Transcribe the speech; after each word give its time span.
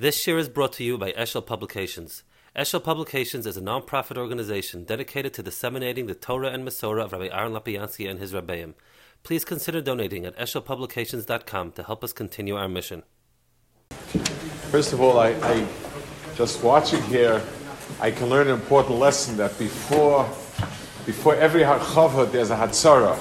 This 0.00 0.28
year 0.28 0.38
is 0.38 0.48
brought 0.48 0.74
to 0.74 0.84
you 0.84 0.96
by 0.96 1.10
Eshel 1.10 1.44
Publications. 1.44 2.22
Eshel 2.54 2.80
Publications 2.80 3.46
is 3.46 3.56
a 3.56 3.60
non-profit 3.60 4.16
organization 4.16 4.84
dedicated 4.84 5.34
to 5.34 5.42
disseminating 5.42 6.06
the 6.06 6.14
Torah 6.14 6.50
and 6.50 6.64
Masorah 6.64 7.06
of 7.06 7.10
Rabbi 7.10 7.26
Aaron 7.32 7.52
Lopiansky 7.52 8.08
and 8.08 8.20
his 8.20 8.32
Rebbeim. 8.32 8.74
Please 9.24 9.44
consider 9.44 9.80
donating 9.80 10.24
at 10.24 10.36
eshelpublications.com 10.36 11.72
to 11.72 11.82
help 11.82 12.04
us 12.04 12.12
continue 12.12 12.54
our 12.54 12.68
mission. 12.68 13.02
First 14.70 14.92
of 14.92 15.00
all, 15.00 15.18
I, 15.18 15.30
I 15.30 15.66
just 16.36 16.62
watching 16.62 17.02
here, 17.02 17.42
I 18.00 18.12
can 18.12 18.28
learn 18.28 18.46
an 18.46 18.54
important 18.54 19.00
lesson 19.00 19.36
that 19.38 19.58
before 19.58 20.24
before 21.06 21.34
every 21.34 21.62
harchava 21.62 22.30
there's 22.30 22.50
a 22.50 22.56
hatzara. 22.56 23.18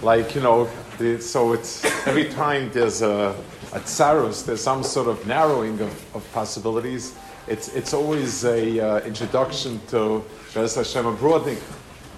Like, 0.00 0.36
you 0.36 0.42
know, 0.42 0.70
the, 0.98 1.20
so 1.20 1.54
it's 1.54 1.84
every 2.06 2.28
time 2.28 2.70
there's 2.70 3.02
a, 3.02 3.34
a 3.72 3.78
tsaros, 3.78 4.44
there's 4.44 4.62
some 4.62 4.82
sort 4.82 5.06
of 5.08 5.24
narrowing 5.26 5.80
of, 5.80 6.16
of 6.16 6.28
possibilities. 6.32 7.14
It's, 7.46 7.68
it's 7.68 7.94
always 7.94 8.44
a 8.44 8.80
uh, 8.80 9.00
introduction 9.00 9.80
to 9.88 10.24
Be'ez 10.54 10.74
Hashem 10.74 11.04
Abrodnik. 11.04 11.60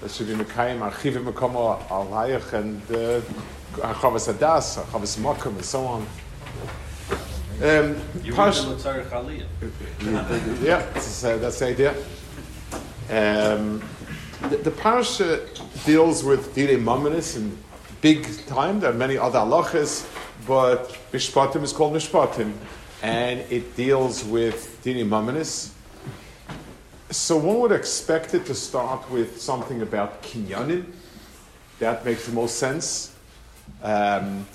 That 0.00 0.10
should 0.10 0.28
be 0.28 0.34
Mekayim, 0.34 0.80
Archivim 0.80 1.30
Mekomo 1.30 1.78
Al 1.90 2.06
Hayach, 2.06 2.54
and 2.54 2.80
uh, 2.90 3.20
Harchavas 3.86 4.32
Adas, 4.32 4.82
Harchavas 4.82 5.18
Mokum, 5.18 5.54
and 5.54 5.64
so 5.64 5.84
on. 5.84 6.02
Um, 7.62 7.96
Parsh- 8.34 8.64
the 8.64 8.74
Tzarech 8.76 9.10
Aliyah. 9.10 9.46
yeah, 10.62 10.78
that's, 10.92 11.22
uh, 11.22 11.36
that's 11.36 11.58
the 11.58 11.66
idea. 11.66 11.94
Um, 13.10 13.82
the, 14.48 14.56
the 14.56 14.70
parasha 14.70 15.46
deals 15.84 16.24
with 16.24 16.54
Dile 16.54 16.78
Mamonis 16.78 17.36
in 17.36 17.56
big 18.00 18.26
time. 18.46 18.80
There 18.80 18.90
are 18.90 18.94
many 18.94 19.16
other 19.16 19.38
halachas, 19.38 20.08
but 20.46 20.96
Mishpatim 21.12 21.62
is 21.62 21.72
called 21.72 21.94
Mishpatim, 21.94 22.52
and 23.02 23.40
it 23.50 23.76
deals 23.76 24.24
with 24.24 24.80
Dile 24.82 25.04
Mamonis. 25.04 25.70
So 27.10 27.36
one 27.36 27.60
would 27.60 27.72
expect 27.72 28.34
it 28.34 28.46
to 28.46 28.54
start 28.54 29.10
with 29.10 29.40
something 29.40 29.82
about 29.82 30.22
kinyanim. 30.22 30.86
That 31.78 32.04
makes 32.04 32.26
the 32.26 32.32
most 32.32 32.56
sense. 32.56 33.14
Um, 33.82 34.46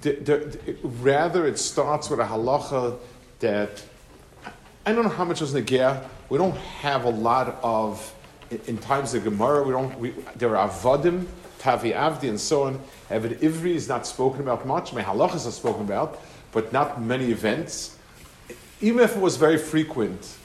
the, 0.00 0.12
the, 0.12 0.76
rather, 0.82 1.46
it 1.46 1.58
starts 1.58 2.10
with 2.10 2.20
a 2.20 2.24
halacha 2.24 2.98
that 3.40 3.82
I 4.86 4.92
don't 4.92 5.04
know 5.04 5.10
how 5.10 5.24
much 5.24 5.42
is 5.42 5.54
Nagia. 5.54 6.04
We 6.28 6.38
don't 6.38 6.56
have 6.56 7.04
a 7.04 7.10
lot 7.10 7.58
of, 7.62 8.14
in, 8.50 8.60
in 8.66 8.78
times 8.78 9.14
of 9.14 9.24
Gemara, 9.24 9.62
we 9.62 9.72
don't, 9.72 9.98
we, 9.98 10.10
there 10.36 10.56
are 10.56 10.68
Avodim, 10.68 11.26
Tavi 11.58 11.92
Avdi, 11.92 12.28
and 12.28 12.40
so 12.40 12.64
on. 12.64 12.80
Eved 13.10 13.38
Ivri 13.40 13.74
is 13.74 13.88
not 13.88 14.06
spoken 14.06 14.40
about 14.40 14.66
much. 14.66 14.92
My 14.92 15.02
halachas 15.02 15.46
are 15.46 15.50
spoken 15.50 15.82
about, 15.82 16.20
but 16.52 16.72
not 16.72 17.02
many 17.02 17.30
events. 17.30 17.98
Even 18.80 19.00
if 19.00 19.16
it 19.16 19.20
was 19.20 19.36
very 19.36 19.58
frequent, 19.58 20.36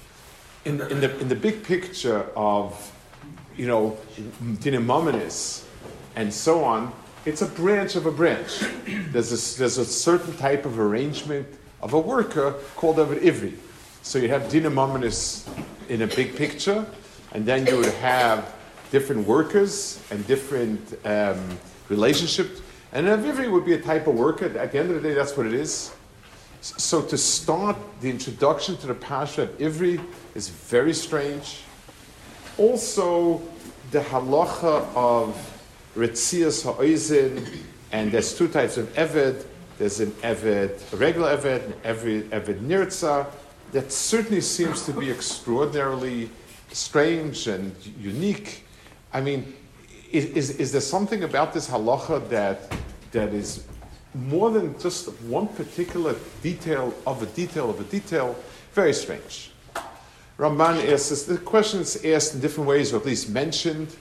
in, 0.66 0.82
in, 0.82 1.00
the, 1.00 1.20
in 1.20 1.30
the 1.30 1.36
big 1.36 1.64
picture 1.64 2.26
of, 2.36 2.92
you 3.56 3.68
know, 3.68 3.98
Dinimomenis 4.42 5.64
and 6.16 6.34
so 6.34 6.64
on, 6.64 6.92
it's 7.26 7.44
a 7.44 7.48
branch 7.48 7.96
of 7.96 8.08
a 8.08 8.12
branch. 8.12 8.64
There's 9.12 9.32
a, 9.32 9.60
there's 9.60 9.78
a 9.78 9.86
certain 9.86 10.36
type 10.38 10.66
of 10.66 10.80
arrangement 10.80 11.48
of 11.82 11.94
a 11.94 12.00
worker 12.00 12.56
called 12.76 12.98
Eved 12.98 13.20
Ivri. 13.22 13.54
So 14.02 14.18
you 14.18 14.30
have 14.30 14.44
Dinimomenis 14.44 15.48
in 15.88 16.02
a 16.02 16.08
big 16.08 16.36
picture, 16.36 16.86
and 17.32 17.46
then 17.46 17.68
you 17.68 17.78
would 17.78 17.94
have 17.96 18.56
different 18.92 19.28
workers 19.28 20.02
and 20.10 20.26
different 20.28 20.94
um, 21.06 21.60
relationships. 21.90 22.62
And 22.92 23.08
an 23.08 23.22
Avivri 23.22 23.52
would 23.52 23.66
be 23.66 23.74
a 23.74 23.82
type 23.82 24.08
of 24.08 24.16
worker. 24.16 24.46
At 24.58 24.72
the 24.72 24.80
end 24.80 24.90
of 24.90 25.02
the 25.02 25.10
day, 25.10 25.14
that's 25.14 25.36
what 25.36 25.46
it 25.46 25.54
is. 25.54 25.94
So 26.62 27.02
to 27.02 27.18
start 27.18 27.78
the 28.02 28.10
introduction 28.10 28.78
to 28.78 28.88
the 28.88 28.96
Pasha 28.96 29.44
of 29.44 29.58
Ivri 29.58 30.04
is 30.34 30.50
very 30.50 30.94
strange. 30.94 31.62
Also, 32.58 33.42
the 33.92 34.00
halacha 34.00 34.88
of 34.96 35.36
Ritzias 35.96 36.64
Ha'oizin, 36.64 37.60
and 37.92 38.12
there's 38.12 38.36
two 38.36 38.48
types 38.48 38.78
of 38.78 38.92
Eved. 38.96 39.46
There's 39.78 40.00
an 40.00 40.12
Eved, 40.24 40.94
a 40.94 40.96
regular 40.98 41.38
Eved, 41.38 41.64
and 41.84 42.32
Eved 42.32 42.62
Nirtza. 42.62 43.28
That 43.72 43.92
certainly 43.92 44.42
seems 44.42 44.86
to 44.86 44.94
be 44.94 45.12
extraordinarily 45.12 46.30
strange 46.72 47.48
and 47.48 47.76
unique. 48.00 48.64
I 49.14 49.22
mean, 49.22 49.54
is, 50.16 50.26
is, 50.26 50.50
is 50.58 50.72
there 50.72 50.82
something 50.82 51.24
about 51.24 51.54
this 51.54 51.70
halacha 51.70 52.28
that, 52.30 52.74
that 53.12 53.34
is 53.34 53.66
more 54.14 54.50
than 54.50 54.80
just 54.80 55.10
one 55.24 55.48
particular 55.50 56.16
detail 56.42 56.94
of 57.06 57.22
a 57.22 57.26
detail 57.28 57.70
of 57.70 57.80
a 57.80 57.84
detail? 57.84 58.36
Very 58.74 58.94
strange. 58.94 59.52
Ramban 60.38 60.92
asks 60.92 61.10
this, 61.10 61.24
the 61.24 61.38
question 61.38 61.82
is 61.82 62.04
asked 62.06 62.36
in 62.36 62.40
different 62.40 62.70
ways, 62.70 62.94
or 62.94 62.98
at 62.98 63.06
least 63.06 63.30
mentioned 63.30 63.96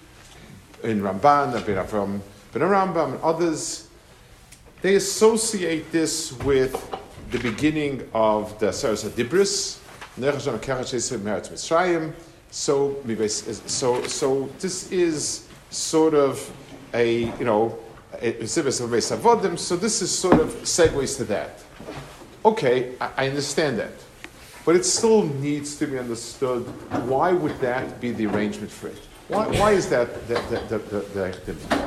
in 0.82 1.00
Ramban, 1.00 1.86
from 1.86 2.22
Ben 2.52 2.62
Rambam, 2.62 3.14
and 3.14 3.22
others. 3.22 3.88
They 4.82 4.96
associate 4.96 5.90
this 5.90 6.32
with 6.40 6.76
the 7.30 7.38
beginning 7.38 8.08
of 8.12 8.58
the 8.58 8.72
Seres 8.72 9.04
Dibris, 9.04 9.78
so, 10.16 10.32
so, 13.66 14.06
so 14.06 14.48
this 14.60 14.92
is 14.92 15.43
sort 15.74 16.14
of 16.14 16.50
a, 16.92 17.24
you 17.38 17.44
know, 17.44 17.78
so 18.20 18.62
this 18.62 20.02
is 20.02 20.16
sort 20.16 20.40
of 20.40 20.48
segues 20.62 21.16
to 21.16 21.24
that. 21.24 21.62
Okay, 22.44 22.94
I, 23.00 23.28
understand 23.28 23.78
that. 23.78 23.92
But 24.64 24.76
it 24.76 24.84
still 24.84 25.24
needs 25.24 25.76
to 25.76 25.86
be 25.86 25.98
understood 25.98 26.62
why 27.08 27.32
would 27.32 27.58
that 27.60 28.00
be 28.00 28.12
the 28.12 28.26
arrangement 28.26 28.70
for 28.70 28.88
it? 28.88 28.98
Why, 29.28 29.46
why 29.58 29.72
is 29.72 29.88
that 29.88 30.28
the, 30.28 30.34
the, 30.68 30.78
the, 30.78 30.98
the 31.00 31.24
activity? 31.24 31.84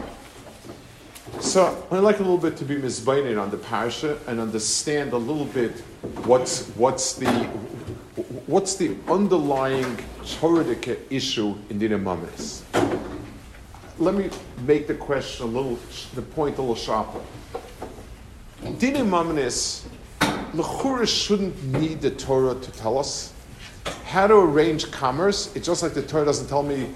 So 1.40 1.88
I'd 1.92 2.00
like 2.00 2.20
a 2.20 2.24
little 2.24 2.38
bit 2.38 2.58
to 2.58 2.66
be 2.66 2.76
misbaited 2.76 3.42
on 3.42 3.52
the 3.52 3.58
parsha 3.58 4.18
and 4.28 4.40
understand 4.40 5.14
a 5.14 5.18
little 5.18 5.46
bit 5.46 5.80
what's, 6.26 6.68
what's, 6.70 7.14
the, 7.14 7.30
what's 8.48 8.76
the 8.76 8.98
underlying 9.08 9.98
Torah 10.26 10.66
issue 11.10 11.56
in 11.70 11.80
Dina 11.80 11.98
Mamis. 11.98 12.64
Let 14.00 14.14
me 14.14 14.30
make 14.68 14.86
the 14.86 14.94
question 14.94 15.48
a 15.48 15.50
little, 15.50 15.80
the 16.14 16.22
point 16.22 16.60
a 16.60 16.62
little 16.62 16.76
sharper. 16.76 17.20
Dina 18.78 19.00
Mamis, 19.00 19.88
Lechura 20.54 21.08
shouldn't 21.08 21.64
need 21.64 22.02
the 22.02 22.12
Torah 22.12 22.54
to 22.54 22.72
tell 22.74 23.00
us 23.00 23.34
how 24.06 24.28
to 24.28 24.36
arrange 24.36 24.92
commerce. 24.92 25.56
It's 25.56 25.66
just 25.66 25.82
like 25.82 25.96
the 25.96 26.04
Torah 26.04 26.26
doesn't 26.26 26.48
tell 26.48 26.62
me 26.62 26.90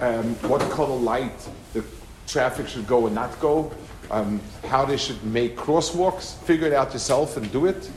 um, 0.00 0.34
what 0.48 0.60
color 0.72 0.96
light 0.96 1.48
the 1.74 1.84
traffic 2.26 2.66
should 2.66 2.88
go 2.88 3.06
and 3.06 3.14
not 3.14 3.38
go, 3.38 3.72
um, 4.10 4.40
how 4.66 4.84
they 4.84 4.96
should 4.96 5.22
make 5.22 5.56
crosswalks. 5.56 6.36
Figure 6.42 6.66
it 6.66 6.72
out 6.72 6.92
yourself 6.92 7.36
and 7.36 7.52
do 7.52 7.66
it. 7.66 7.88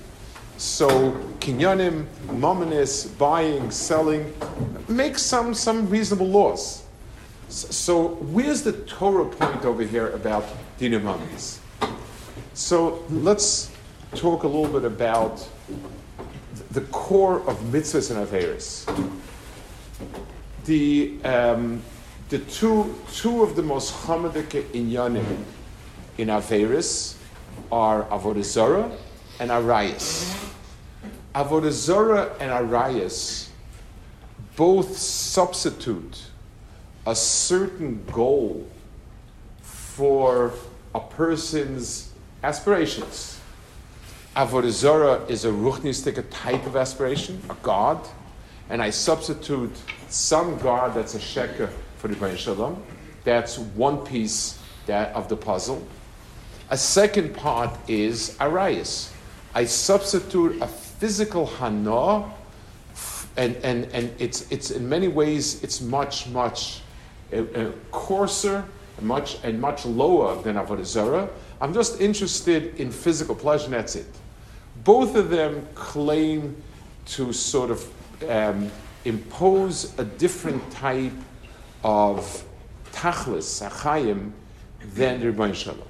So 0.57 1.11
kinyanim, 1.39 2.05
mominis, 2.27 3.17
buying, 3.17 3.71
selling, 3.71 4.33
make 4.87 5.17
some 5.17 5.55
some 5.55 5.89
reasonable 5.89 6.27
laws. 6.27 6.84
So 7.49 8.15
where's 8.33 8.63
the 8.63 8.73
Torah 8.73 9.25
point 9.25 9.65
over 9.65 9.83
here 9.83 10.09
about 10.09 10.45
dina 10.77 10.99
mominis? 10.99 11.59
So 12.53 13.03
let's 13.09 13.71
talk 14.15 14.43
a 14.43 14.47
little 14.47 14.67
bit 14.67 14.85
about 14.85 15.47
the 16.71 16.81
core 16.81 17.47
of 17.47 17.57
mitzvahs 17.71 18.11
and 18.11 18.27
averis. 18.27 18.85
The 20.65 21.17
um, 21.23 21.81
the 22.29 22.39
two 22.39 22.95
two 23.13 23.43
of 23.43 23.55
the 23.55 23.61
most 23.61 23.93
chamadik 23.93 24.63
inyanim 24.73 25.43
in 26.17 26.29
averis 26.29 27.15
are 27.71 28.03
avodah 28.05 28.97
and 29.39 29.51
arayas. 29.51 30.51
Avodah 31.35 32.35
and 32.39 32.51
arayas 32.51 33.49
both 34.55 34.97
substitute 34.97 36.31
a 37.05 37.15
certain 37.15 38.03
goal 38.11 38.65
for 39.61 40.53
a 40.95 40.99
person's 40.99 42.11
aspirations. 42.43 43.39
Avodah 44.35 45.29
is 45.29 45.45
a 45.45 45.49
ruchnistic, 45.49 46.23
type 46.29 46.65
of 46.65 46.75
aspiration, 46.75 47.41
a 47.49 47.55
god, 47.61 48.05
and 48.69 48.81
I 48.81 48.89
substitute 48.89 49.71
some 50.09 50.57
god 50.59 50.95
that's 50.95 51.15
a 51.15 51.19
sheker 51.19 51.69
for 51.97 52.07
the 52.07 52.37
Shalom. 52.37 52.81
That's 53.23 53.57
one 53.57 54.05
piece 54.05 54.59
that, 54.87 55.13
of 55.15 55.29
the 55.29 55.37
puzzle. 55.37 55.85
A 56.69 56.77
second 56.77 57.35
part 57.35 57.71
is 57.87 58.35
arayas. 58.39 59.11
I 59.53 59.65
substitute 59.65 60.61
a 60.61 60.67
physical 60.67 61.45
hana, 61.45 62.31
and, 63.37 63.55
and, 63.57 63.85
and 63.93 64.11
it's, 64.19 64.51
it's 64.51 64.71
in 64.71 64.89
many 64.89 65.07
ways 65.07 65.63
it's 65.63 65.81
much 65.81 66.27
much 66.27 66.81
uh, 67.33 67.71
coarser, 67.91 68.65
and 68.97 69.07
much 69.07 69.37
and 69.43 69.59
much 69.59 69.85
lower 69.85 70.41
than 70.41 70.55
avodah 70.55 70.85
zarah. 70.85 71.29
I'm 71.61 71.73
just 71.73 72.01
interested 72.01 72.79
in 72.79 72.91
physical 72.91 73.35
pleasure, 73.35 73.65
and 73.65 73.73
that's 73.73 73.95
it. 73.95 74.07
Both 74.83 75.15
of 75.15 75.29
them 75.29 75.67
claim 75.73 76.61
to 77.07 77.33
sort 77.33 77.71
of 77.71 77.87
um, 78.29 78.71
impose 79.05 79.97
a 79.99 80.03
different 80.03 80.69
type 80.71 81.13
of 81.83 82.43
tachlis, 82.91 83.67
achayim, 83.67 84.31
than 84.93 85.19
the 85.19 85.27
Rebbein 85.27 85.53
Shalom. 85.53 85.81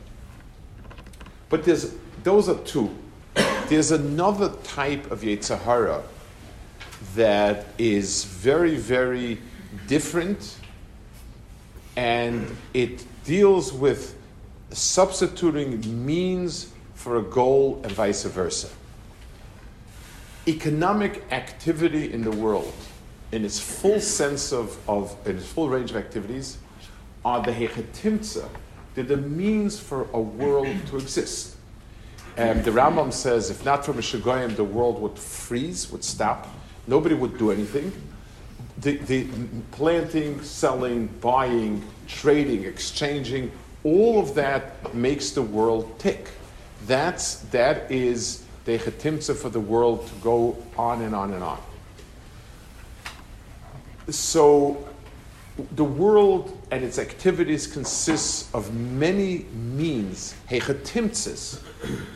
But 1.50 1.64
there's, 1.64 1.96
those 2.24 2.50
are 2.50 2.58
two. 2.60 2.94
There's 3.68 3.92
another 3.92 4.50
type 4.64 5.10
of 5.12 5.22
Yetzirah 5.22 6.04
that 7.16 7.66
is 7.78 8.26
very, 8.26 8.76
very 8.76 9.40
different, 9.88 10.58
and 11.96 12.56
it 12.74 13.06
deals 13.24 13.72
with 13.72 14.16
substituting 14.72 16.06
means 16.06 16.72
for 16.94 17.18
a 17.18 17.22
goal 17.22 17.80
and 17.84 17.92
vice 17.92 18.24
versa. 18.24 18.70
Economic 20.48 21.24
activity 21.32 22.12
in 22.12 22.24
the 22.24 22.32
world, 22.32 22.74
in 23.32 23.46
its 23.46 23.60
full 23.60 24.00
sense 24.00 24.52
of, 24.52 24.78
of 24.88 25.16
in 25.26 25.38
its 25.38 25.48
full 25.48 25.70
range 25.70 25.92
of 25.92 25.98
activities, 25.98 26.58
are 27.24 27.42
the 27.42 27.52
hechetimtza, 27.52 28.48
they're 28.94 29.04
the 29.04 29.18
means 29.18 29.80
for 29.80 30.08
a 30.14 30.20
world 30.20 30.68
to 30.88 30.98
exist. 30.98 31.56
And 32.38 32.64
the 32.64 32.72
Rambam 32.72 33.12
says, 33.12 33.50
if 33.50 33.64
not 33.66 33.86
for 33.86 33.94
Mishagoyim, 33.94 34.56
the 34.56 34.64
world 34.64 35.02
would 35.02 35.18
freeze, 35.18 35.92
would 35.92 36.04
stop. 36.04 36.48
Nobody 36.88 37.16
would 37.16 37.38
do 37.38 37.52
anything. 37.52 37.92
The, 38.80 38.98
the 38.98 39.28
planting, 39.72 40.42
selling, 40.42 41.08
buying, 41.22 41.82
trading, 42.08 42.66
exchanging, 42.66 43.52
all 43.84 44.20
of 44.20 44.36
that 44.36 44.94
makes 44.94 45.32
the 45.32 45.42
world 45.42 45.98
tick. 46.00 46.30
That's, 46.88 47.36
that 47.52 47.90
is 47.92 48.44
the 48.66 48.78
chetimtza 48.78 49.36
for 49.36 49.50
the 49.50 49.60
world 49.60 50.08
to 50.08 50.14
go 50.16 50.58
on 50.78 51.02
and 51.02 51.16
on 51.16 51.34
and 51.34 51.44
on. 51.44 51.62
So 54.10 54.88
the 55.72 55.84
world 55.84 56.58
and 56.72 56.84
its 56.84 57.00
activities 57.00 57.68
consists 57.68 58.54
of 58.54 58.74
many 58.74 59.46
means, 59.54 60.36
hechetimtzis. 60.50 61.62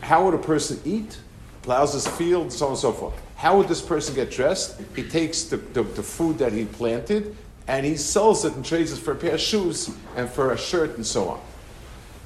How 0.02 0.24
would 0.24 0.34
a 0.34 0.38
person 0.38 0.80
eat? 0.84 1.18
Plows 1.62 1.94
his 1.94 2.06
field, 2.06 2.52
so 2.52 2.66
on 2.66 2.72
and 2.72 2.78
so 2.78 2.92
forth. 2.92 3.14
How 3.40 3.56
would 3.56 3.68
this 3.68 3.80
person 3.80 4.14
get 4.14 4.30
dressed? 4.30 4.78
He 4.94 5.02
takes 5.02 5.44
the, 5.44 5.56
the, 5.56 5.82
the, 5.82 6.02
food 6.02 6.36
that 6.36 6.52
he 6.52 6.66
planted 6.66 7.34
and 7.66 7.86
he 7.86 7.96
sells 7.96 8.44
it 8.44 8.54
and 8.54 8.62
trades 8.62 8.92
it 8.92 8.98
for 8.98 9.12
a 9.12 9.16
pair 9.16 9.32
of 9.32 9.40
shoes 9.40 9.90
and 10.14 10.28
for 10.28 10.52
a 10.52 10.58
shirt 10.58 10.96
and 10.96 11.06
so 11.06 11.30
on. 11.30 11.40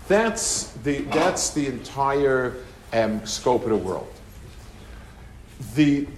That's 0.08 0.72
the, 0.82 1.02
that's 1.02 1.50
the 1.50 1.69
entire 1.69 2.56
um, 2.93 3.25
scope 3.25 3.62
of 3.62 3.70
the 3.70 3.76
world. 3.76 4.12
The 5.76 6.08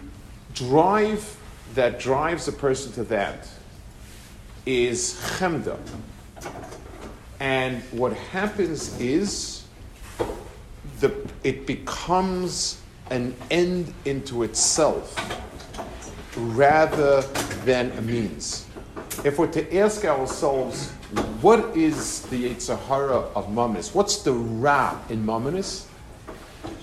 drive 0.55 1.37
that 1.75 2.01
drives 2.01 2.49
a 2.49 2.53
person 2.53 2.91
to 2.93 3.05
that 3.05 3.47
is 4.65 5.21
chemda. 5.37 5.79
And 7.39 7.83
what 7.91 8.15
happens 8.15 8.99
is 8.99 9.67
the, 11.01 11.15
it 11.45 11.67
becomes 11.67 12.81
an 13.11 13.35
end 13.51 13.93
into 14.05 14.43
itself 14.43 15.15
rather 16.37 17.23
than 17.65 17.91
a 17.93 18.03
means. 18.03 18.67
If 19.25 19.39
we're 19.39 19.51
to 19.53 19.79
ask 19.79 20.05
ourselves, 20.05 20.91
what 21.41 21.77
is 21.77 22.23
the 22.23 22.51
Yitzhahara 22.51 23.33
of 23.35 23.49
Mamonis? 23.49 23.95
What's 23.95 24.23
the 24.23 24.33
Ra 24.33 24.99
in 25.09 25.25
Mamonis? 25.25 25.87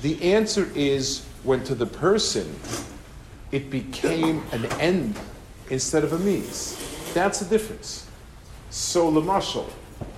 The 0.02 0.34
answer 0.34 0.70
is 0.76 1.26
when 1.44 1.64
to 1.66 1.76
the 1.76 1.86
person 1.86 2.56
it 3.52 3.70
became 3.70 4.44
an 4.52 4.66
end 4.80 5.20
instead 5.70 6.04
of 6.04 6.14
a 6.14 6.20
means. 6.20 6.80
That's 7.14 7.40
the 7.40 7.46
difference. 7.46 8.08
So, 8.70 9.12
Lamashal, 9.12 9.70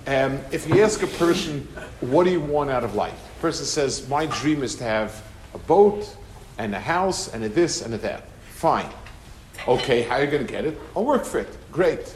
um, 0.07 0.39
if 0.51 0.67
you 0.69 0.81
ask 0.81 1.03
a 1.03 1.07
person, 1.07 1.67
what 1.99 2.23
do 2.23 2.31
you 2.31 2.39
want 2.39 2.69
out 2.69 2.83
of 2.83 2.95
life? 2.95 3.19
Person 3.41 3.65
says, 3.65 4.07
my 4.07 4.27
dream 4.27 4.63
is 4.63 4.75
to 4.75 4.83
have 4.83 5.24
a 5.55 5.57
boat 5.59 6.15
and 6.59 6.75
a 6.75 6.79
house 6.79 7.33
and 7.33 7.43
a 7.43 7.49
this 7.49 7.81
and 7.81 7.93
a 7.93 7.97
that. 7.97 8.27
Fine. 8.51 8.89
Okay, 9.67 10.03
how 10.03 10.15
are 10.15 10.23
you 10.23 10.29
going 10.29 10.45
to 10.45 10.51
get 10.51 10.65
it? 10.65 10.77
I'll 10.95 11.05
work 11.05 11.25
for 11.25 11.39
it. 11.39 11.57
Great. 11.71 12.15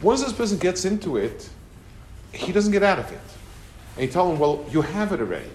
Once 0.00 0.22
this 0.22 0.32
person 0.32 0.58
gets 0.58 0.84
into 0.84 1.16
it, 1.16 1.48
he 2.32 2.52
doesn't 2.52 2.70
get 2.70 2.82
out 2.82 2.98
of 2.98 3.10
it. 3.10 3.20
And 3.96 4.06
you 4.06 4.12
tell 4.12 4.30
him, 4.30 4.38
well, 4.38 4.64
you 4.70 4.82
have 4.82 5.12
it 5.12 5.20
already. 5.20 5.50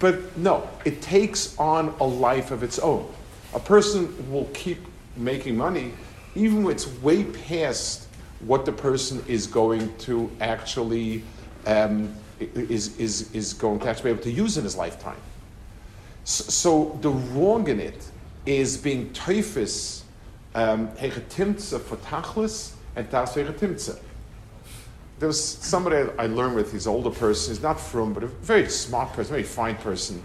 But 0.00 0.36
no, 0.36 0.68
it 0.84 1.02
takes 1.02 1.56
on 1.58 1.94
a 2.00 2.04
life 2.04 2.50
of 2.50 2.62
its 2.62 2.78
own. 2.78 3.12
A 3.54 3.60
person 3.60 4.30
will 4.32 4.46
keep 4.54 4.78
making 5.16 5.56
money 5.56 5.92
even 6.34 6.62
when 6.62 6.74
it's 6.74 6.86
way 7.00 7.24
past 7.24 8.06
what 8.40 8.64
the 8.64 8.72
person 8.72 9.22
is 9.26 9.46
going 9.46 9.94
to 9.98 10.30
actually 10.40 11.24
um, 11.66 12.14
is, 12.40 12.96
is, 12.98 13.32
is 13.34 13.54
going 13.54 13.80
to 13.80 13.88
actually 13.88 14.04
be 14.04 14.10
able 14.10 14.22
to 14.22 14.30
use 14.30 14.56
in 14.56 14.64
his 14.64 14.76
lifetime. 14.76 15.20
So, 16.24 16.44
so 16.44 16.98
the 17.00 17.10
wrong 17.10 17.68
in 17.68 17.80
it 17.80 18.10
is 18.46 18.76
being 18.76 19.12
typhus 19.12 20.04
um, 20.54 20.88
for 20.96 21.96
tachlis 21.96 22.72
and 22.96 23.10
tas 23.10 23.34
hechetimtza. 23.34 23.98
There 25.18 25.26
was 25.26 25.42
somebody 25.42 26.10
I 26.18 26.26
learned 26.26 26.54
with, 26.54 26.72
he's 26.72 26.86
an 26.86 26.92
older 26.92 27.10
person, 27.10 27.54
he's 27.54 27.62
not 27.62 27.80
from, 27.80 28.12
but 28.12 28.22
a 28.22 28.28
very 28.28 28.68
smart 28.68 29.12
person, 29.12 29.32
very 29.32 29.42
fine 29.42 29.76
person. 29.76 30.22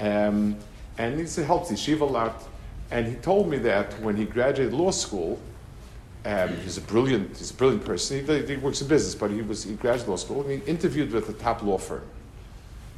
Um, 0.00 0.56
and 0.98 1.18
he 1.18 1.42
helps 1.42 1.70
yeshiva 1.70 2.02
a 2.02 2.04
lot. 2.04 2.42
And 2.90 3.06
he 3.06 3.14
told 3.16 3.48
me 3.48 3.58
that 3.58 3.98
when 4.00 4.16
he 4.16 4.24
graduated 4.24 4.74
law 4.74 4.90
school, 4.90 5.40
um, 6.24 6.48
he's 6.58 6.78
a 6.78 6.82
brilliant, 6.82 7.36
he's 7.36 7.50
a 7.50 7.54
brilliant 7.54 7.84
person. 7.84 8.24
He, 8.24 8.46
he, 8.46 8.56
works 8.56 8.80
in 8.80 8.88
business, 8.88 9.14
but 9.14 9.30
he 9.30 9.42
was 9.42 9.64
he 9.64 9.74
graduated 9.74 10.08
law 10.08 10.16
school 10.16 10.42
and 10.42 10.62
he 10.62 10.70
interviewed 10.70 11.10
with 11.12 11.28
a 11.28 11.32
top 11.32 11.62
law 11.62 11.78
firm. 11.78 12.04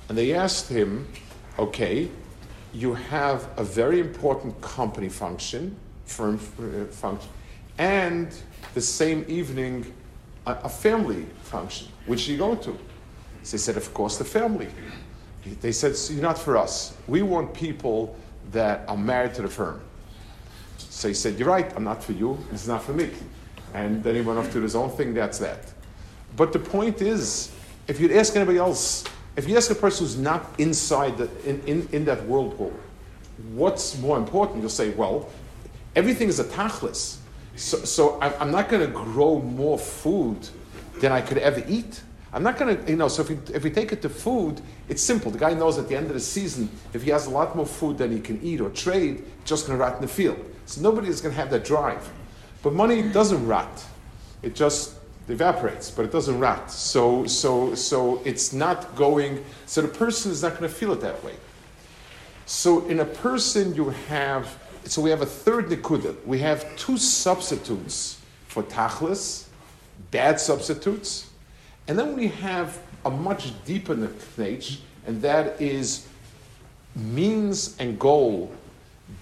And 0.08 0.18
they 0.18 0.34
asked 0.34 0.68
him, 0.68 1.06
"Okay, 1.58 2.10
you 2.72 2.94
have 2.94 3.48
a 3.56 3.64
very 3.64 4.00
important 4.00 4.60
company 4.60 5.08
function, 5.08 5.76
firm 6.04 6.38
uh, 6.58 6.84
function, 6.92 7.30
and 7.78 8.28
the 8.74 8.82
same 8.82 9.24
evening 9.28 9.92
a, 10.46 10.52
a 10.64 10.68
family 10.68 11.26
function. 11.42 11.88
Which 12.06 12.28
you 12.28 12.36
going 12.36 12.58
to?" 12.60 12.76
So 13.42 13.52
they 13.52 13.58
said, 13.58 13.76
"Of 13.76 13.94
course, 13.94 14.18
the 14.18 14.24
family." 14.24 14.68
They 15.60 15.72
said, 15.72 15.94
so 15.94 16.14
"You're 16.14 16.22
not 16.22 16.38
for 16.38 16.56
us. 16.56 16.96
We 17.06 17.22
want 17.22 17.54
people." 17.54 18.16
that 18.52 18.88
are 18.88 18.96
married 18.96 19.34
to 19.34 19.42
the 19.42 19.48
firm. 19.48 19.80
So 20.78 21.08
he 21.08 21.14
said, 21.14 21.38
You're 21.38 21.48
right, 21.48 21.70
I'm 21.76 21.84
not 21.84 22.02
for 22.02 22.12
you, 22.12 22.38
it's 22.52 22.66
not 22.66 22.82
for 22.82 22.92
me. 22.92 23.10
And 23.74 24.02
then 24.02 24.14
he 24.14 24.20
went 24.20 24.38
off 24.38 24.52
to 24.52 24.60
his 24.60 24.76
own 24.76 24.90
thing, 24.90 25.14
that's 25.14 25.38
that. 25.38 25.72
But 26.36 26.52
the 26.52 26.58
point 26.58 27.02
is, 27.02 27.52
if 27.88 28.00
you'd 28.00 28.12
ask 28.12 28.34
anybody 28.36 28.58
else, 28.58 29.04
if 29.36 29.48
you 29.48 29.56
ask 29.56 29.70
a 29.70 29.74
person 29.74 30.06
who's 30.06 30.16
not 30.16 30.48
inside 30.58 31.18
the, 31.18 31.28
in, 31.48 31.60
in, 31.66 31.88
in 31.92 32.04
that 32.04 32.24
whirlpool, 32.26 32.72
what's 33.52 33.98
more 33.98 34.16
important? 34.16 34.60
You'll 34.60 34.70
say, 34.70 34.90
Well, 34.90 35.28
everything 35.96 36.28
is 36.28 36.40
a 36.40 36.44
tachlis. 36.44 37.18
So, 37.56 37.78
so 37.78 38.20
I'm 38.20 38.50
not 38.50 38.68
going 38.68 38.84
to 38.84 38.92
grow 38.92 39.40
more 39.40 39.78
food 39.78 40.48
than 41.00 41.12
I 41.12 41.20
could 41.20 41.38
ever 41.38 41.62
eat. 41.68 42.02
I'm 42.32 42.42
not 42.42 42.58
going 42.58 42.76
to, 42.76 42.90
you 42.90 42.96
know, 42.96 43.06
so 43.06 43.22
if 43.22 43.28
we, 43.28 43.38
if 43.54 43.62
we 43.62 43.70
take 43.70 43.92
it 43.92 44.02
to 44.02 44.08
food, 44.08 44.60
it's 44.88 45.00
simple. 45.02 45.30
The 45.30 45.38
guy 45.38 45.54
knows 45.54 45.78
at 45.78 45.88
the 45.88 45.96
end 45.96 46.08
of 46.08 46.14
the 46.14 46.20
season, 46.20 46.68
if 46.92 47.04
he 47.04 47.10
has 47.10 47.26
a 47.26 47.30
lot 47.30 47.54
more 47.54 47.66
food 47.66 47.96
than 47.96 48.10
he 48.10 48.18
can 48.18 48.42
eat 48.42 48.60
or 48.60 48.70
trade, 48.70 49.22
it's 49.40 49.50
just 49.50 49.68
going 49.68 49.78
to 49.78 49.84
rot 49.84 49.94
in 49.94 50.02
the 50.02 50.08
field. 50.08 50.44
So 50.66 50.80
nobody 50.80 51.08
is 51.08 51.20
going 51.20 51.34
to 51.34 51.40
have 51.40 51.50
that 51.50 51.64
drive. 51.64 52.10
But 52.62 52.72
money 52.72 53.02
doesn't 53.02 53.46
rot. 53.46 53.84
It 54.42 54.54
just 54.54 54.94
evaporates, 55.28 55.90
but 55.90 56.04
it 56.04 56.12
doesn't 56.12 56.38
rot. 56.38 56.70
So, 56.70 57.26
so, 57.26 57.74
so 57.74 58.20
it's 58.24 58.52
not 58.52 58.94
going, 58.96 59.44
so 59.66 59.82
the 59.82 59.88
person 59.88 60.30
is 60.30 60.42
not 60.42 60.52
going 60.52 60.62
to 60.62 60.68
feel 60.68 60.92
it 60.92 61.00
that 61.00 61.22
way. 61.24 61.34
So 62.46 62.86
in 62.86 63.00
a 63.00 63.04
person 63.04 63.74
you 63.74 63.90
have, 64.08 64.58
so 64.84 65.00
we 65.00 65.10
have 65.10 65.22
a 65.22 65.26
third 65.26 65.68
nikuda. 65.68 66.24
We 66.26 66.38
have 66.40 66.76
two 66.76 66.98
substitutes 66.98 68.20
for 68.48 68.62
tachlis, 68.62 69.46
bad 70.10 70.38
substitutes, 70.38 71.30
and 71.88 71.98
then 71.98 72.14
we 72.14 72.28
have 72.28 72.78
a 73.04 73.10
much 73.10 73.52
deeper 73.64 73.94
knech, 73.94 74.78
and 75.06 75.20
that 75.22 75.60
is 75.60 76.06
means 76.94 77.76
and 77.78 77.98
goal 77.98 78.52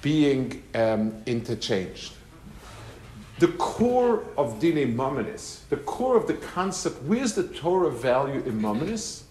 being 0.00 0.62
um, 0.74 1.22
interchanged. 1.26 2.12
The 3.38 3.48
core 3.48 4.24
of 4.36 4.60
Dine 4.60 4.94
Mamonis, 4.94 5.60
the 5.68 5.78
core 5.78 6.16
of 6.16 6.26
the 6.26 6.34
concept, 6.34 7.02
where's 7.02 7.34
the 7.34 7.48
Torah 7.48 7.90
value 7.90 8.40
in 8.44 8.60
Mamonis? 8.60 9.22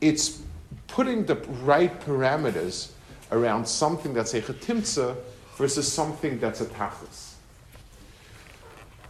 It's 0.00 0.42
putting 0.86 1.26
the 1.26 1.36
right 1.62 2.00
parameters 2.00 2.92
around 3.32 3.66
something 3.66 4.14
that's 4.14 4.34
a 4.34 4.40
chetimtza 4.40 5.16
versus 5.56 5.90
something 5.90 6.38
that's 6.38 6.60
a 6.60 6.66
tachlis. 6.66 7.34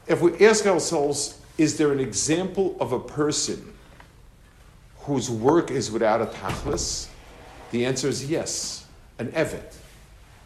If 0.07 0.21
we 0.21 0.45
ask 0.47 0.67
ourselves, 0.67 1.41
is 1.59 1.77
there 1.77 1.93
an 1.93 2.01
example 2.01 2.77
of 2.81 2.93
a 2.93 3.01
person 3.01 3.73
whose 5.01 5.31
work 5.31 5.71
is 5.71 5.91
without 5.91 6.21
a 6.21 6.27
tachlis? 6.27 7.09
The 7.71 7.85
answer 7.85 8.09
is 8.09 8.29
yes, 8.29 8.87
an 9.19 9.33
evet. 9.33 9.75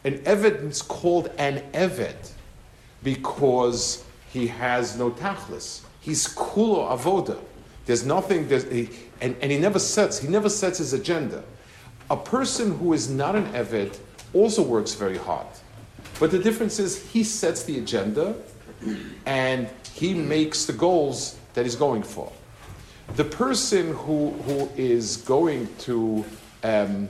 An 0.05 0.15
is 0.15 0.83
called 0.83 1.31
an 1.37 1.63
Eved 1.73 2.33
because 3.03 4.05
he 4.33 4.47
has 4.47 4.97
no 4.97 5.11
tachlis. 5.11 5.83
He's 6.01 6.27
kulo 6.29 6.89
avoda. 6.91 7.39
There's 7.87 8.05
nothing, 8.05 8.49
there's, 8.49 8.65
he, 8.65 8.89
and, 9.21 9.37
and 9.43 9.51
he 9.51 9.59
never 9.59 9.79
sets, 9.79 10.19
he 10.19 10.29
never 10.29 10.49
sets 10.49 10.79
his 10.79 10.93
agenda. 10.93 11.43
A 12.11 12.17
person 12.17 12.79
who 12.79 12.93
is 12.93 13.11
not 13.11 13.37
an 13.37 13.47
Eved 13.53 13.99
also 14.33 14.63
works 14.63 14.95
very 14.95 15.19
hard. 15.19 15.47
But 16.19 16.31
the 16.31 16.39
difference 16.39 16.79
is 16.79 17.11
he 17.11 17.25
sets 17.25 17.65
the 17.65 17.79
agenda 17.79 18.35
and 19.27 19.69
he 19.95 20.15
makes 20.15 20.67
the 20.67 20.73
goals 20.73 21.39
that 21.55 21.65
he's 21.65 21.77
going 21.77 22.03
for. 22.03 22.33
The 23.17 23.25
person 23.25 23.93
who, 23.95 24.31
who 24.31 24.71
is 24.77 25.19
going 25.19 25.69
to 25.81 26.25
um, 26.63 27.09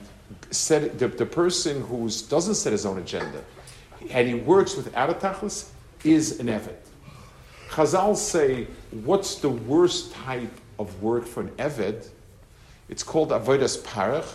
set, 0.51 0.99
the, 0.99 1.09
the 1.09 1.27
person 1.27 1.83
who 1.83 2.09
doesn't 2.29 2.55
set 2.55 2.73
his 2.73 2.87
own 2.87 2.99
agenda 2.99 3.45
and 4.11 4.27
he 4.27 4.35
works 4.35 4.77
without 4.77 5.11
a 5.11 5.15
tachlis 5.15 5.69
is 6.05 6.41
an 6.41 6.47
Eved. 6.47 6.77
Chazal 7.69 8.17
say, 8.17 8.67
what's 9.05 9.37
the 9.37 9.49
worst 9.49 10.13
type 10.13 10.53
of 10.79 11.03
work 11.03 11.27
for 11.27 11.43
an 11.43 11.51
Eved? 11.51 12.09
It's 12.89 13.03
called 13.03 13.31
Avodas 13.31 13.83
Parach, 13.83 14.27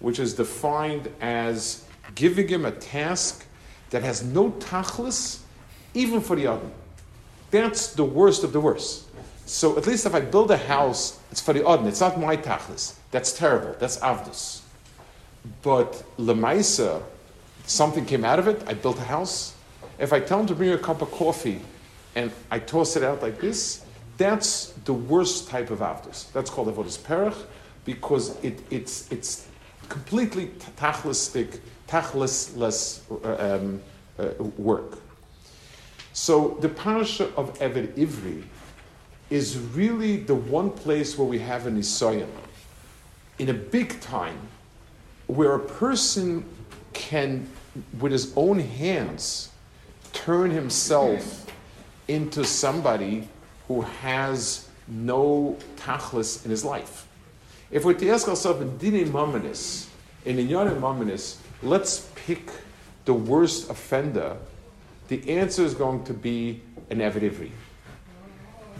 which 0.00 0.18
is 0.18 0.34
defined 0.34 1.08
as 1.20 1.84
giving 2.14 2.48
him 2.48 2.64
a 2.64 2.72
task 2.72 3.46
that 3.90 4.02
has 4.02 4.24
no 4.24 4.50
tachlis, 4.52 5.40
even 5.94 6.20
for 6.20 6.34
the 6.34 6.46
Adam. 6.46 6.72
That's 7.50 7.94
the 7.94 8.04
worst 8.04 8.42
of 8.42 8.52
the 8.52 8.60
worst. 8.60 9.06
So 9.46 9.76
at 9.76 9.86
least 9.86 10.06
if 10.06 10.14
I 10.14 10.20
build 10.20 10.50
a 10.50 10.56
house, 10.56 11.18
it's 11.30 11.40
for 11.40 11.52
the 11.52 11.68
Adam. 11.68 11.86
It's 11.86 12.00
not 12.00 12.18
my 12.18 12.36
tachlis. 12.36 12.94
That's 13.10 13.32
terrible. 13.32 13.76
That's 13.78 13.98
avdus. 13.98 14.62
But 15.62 16.02
lemaisa, 16.18 17.02
something 17.66 18.04
came 18.04 18.24
out 18.24 18.38
of 18.38 18.48
it. 18.48 18.62
I 18.66 18.74
built 18.74 18.98
a 18.98 19.04
house. 19.04 19.54
If 19.98 20.12
I 20.12 20.20
tell 20.20 20.40
him 20.40 20.46
to 20.46 20.54
bring 20.54 20.70
me 20.70 20.74
a 20.74 20.78
cup 20.78 21.02
of 21.02 21.10
coffee, 21.10 21.60
and 22.14 22.32
I 22.50 22.58
toss 22.58 22.96
it 22.96 23.02
out 23.02 23.22
like 23.22 23.40
this, 23.40 23.84
that's 24.16 24.72
the 24.84 24.92
worst 24.92 25.48
type 25.48 25.70
of 25.70 25.78
avdus. 25.78 26.30
That's 26.32 26.50
called 26.50 26.68
avodas 26.68 26.98
perach 26.98 27.36
because 27.84 28.36
it, 28.44 28.60
it's 28.70 29.10
it's 29.10 29.46
completely 29.88 30.48
tachlistic, 30.76 31.60
tachlisless 31.88 33.00
um, 33.40 33.80
uh, 34.18 34.42
work. 34.58 34.98
So 36.12 36.58
the 36.60 36.68
parasha 36.68 37.32
of 37.36 37.58
Eved 37.60 37.94
Ivri 37.94 38.42
is 39.30 39.56
really 39.56 40.16
the 40.18 40.34
one 40.34 40.70
place 40.70 41.16
where 41.16 41.26
we 41.26 41.38
have 41.38 41.66
an 41.66 41.78
Nisayan 41.78 42.28
in 43.38 43.48
a 43.48 43.54
big 43.54 44.00
time 44.00 44.38
where 45.30 45.54
a 45.54 45.60
person 45.60 46.44
can, 46.92 47.48
with 48.00 48.12
his 48.12 48.32
own 48.36 48.58
hands, 48.58 49.50
turn 50.12 50.50
himself 50.50 51.46
into 52.08 52.44
somebody 52.44 53.28
who 53.68 53.82
has 53.82 54.68
no 54.88 55.56
tachlis 55.76 56.44
in 56.44 56.50
his 56.50 56.64
life. 56.64 57.06
If 57.70 57.84
to 57.84 58.08
ask 58.08 58.28
ourselves 58.28 58.60
in 58.60 58.76
dine 58.78 59.12
mominis, 59.12 59.86
in 60.24 60.36
inyanim 60.36 60.80
mominis, 60.80 61.36
let's 61.62 62.08
pick 62.16 62.50
the 63.04 63.14
worst 63.14 63.70
offender, 63.70 64.36
the 65.06 65.30
answer 65.30 65.64
is 65.64 65.74
going 65.74 66.04
to 66.04 66.14
be 66.14 66.60
an 66.90 66.98
Eved 66.98 67.50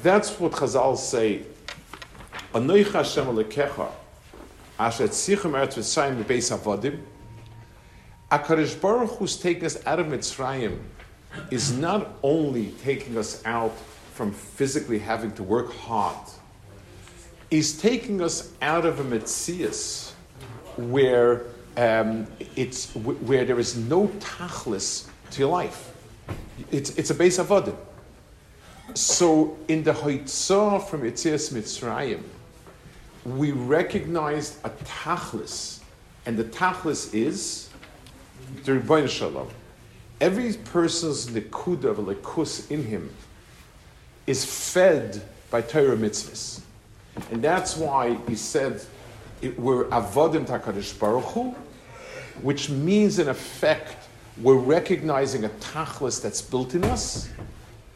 That's 0.02 0.38
what 0.40 0.52
Chazal 0.52 0.96
say. 0.96 1.42
Anoich 2.52 2.92
Hashem 2.92 3.26
alekecha, 3.26 3.90
asher 4.80 5.08
tzichem 5.08 5.52
eretz 5.52 5.76
v'tzayim 5.76 6.24
bebeis 6.24 6.50
avodim. 6.56 7.00
HaKadosh 8.32 8.80
Baruch 8.80 9.10
who's 9.18 9.36
taken 9.36 9.66
us 9.66 9.84
out 9.84 10.00
of 10.00 10.06
Mitzrayim 10.06 10.78
is 11.50 11.76
not 11.76 12.14
only 12.22 12.72
taking 12.82 13.18
us 13.18 13.42
out 13.44 13.76
from 14.14 14.32
physically 14.32 14.98
having 14.98 15.32
to 15.32 15.42
work 15.42 15.74
hard, 15.74 16.16
he's 17.50 17.78
taking 17.78 18.22
us 18.22 18.52
out 18.62 18.86
of 18.86 19.00
a 19.00 19.04
Metzias 19.04 20.12
where 20.76 21.42
um, 21.76 22.26
it's 22.56 22.94
where 22.94 23.44
there 23.44 23.58
is 23.58 23.76
no 23.76 24.08
tachlis 24.18 25.08
to 25.32 25.40
your 25.40 25.50
life. 25.50 25.92
It's, 26.70 26.90
it's 26.96 27.10
a 27.10 27.14
base 27.14 27.38
of. 27.38 27.76
So 28.94 29.58
in 29.68 29.82
the 29.82 29.92
Haitzah 29.92 30.88
from 30.88 31.02
Yitzias 31.02 31.52
Mitzrayim, 31.52 32.22
we 33.24 33.52
recognized 33.52 34.58
a 34.64 34.70
tachlis, 34.84 35.80
and 36.26 36.36
the 36.36 36.44
tachlis 36.44 37.14
is 37.14 37.68
the 38.64 38.72
Rebbeinu 38.72 39.08
Shalom. 39.08 39.48
Every 40.20 40.52
person's 40.52 41.28
nekuda 41.28 41.84
of 41.84 41.98
lekus 41.98 42.70
in 42.70 42.84
him 42.84 43.10
is 44.26 44.44
fed 44.44 45.22
by 45.50 45.62
Torah 45.62 45.96
mitzvahs. 45.96 46.60
And 47.30 47.42
that's 47.42 47.76
why 47.76 48.16
he 48.28 48.34
said 48.34 48.82
it, 49.42 49.58
we're 49.58 49.84
avodim 49.86 50.46
takadish 50.46 50.98
baruch 50.98 51.24
Hu, 51.24 51.54
which 52.42 52.70
means 52.70 53.18
in 53.18 53.28
effect 53.28 54.08
we're 54.40 54.54
recognizing 54.56 55.44
a 55.44 55.48
tachlis 55.48 56.22
that's 56.22 56.40
built 56.40 56.74
in 56.74 56.84
us, 56.84 57.28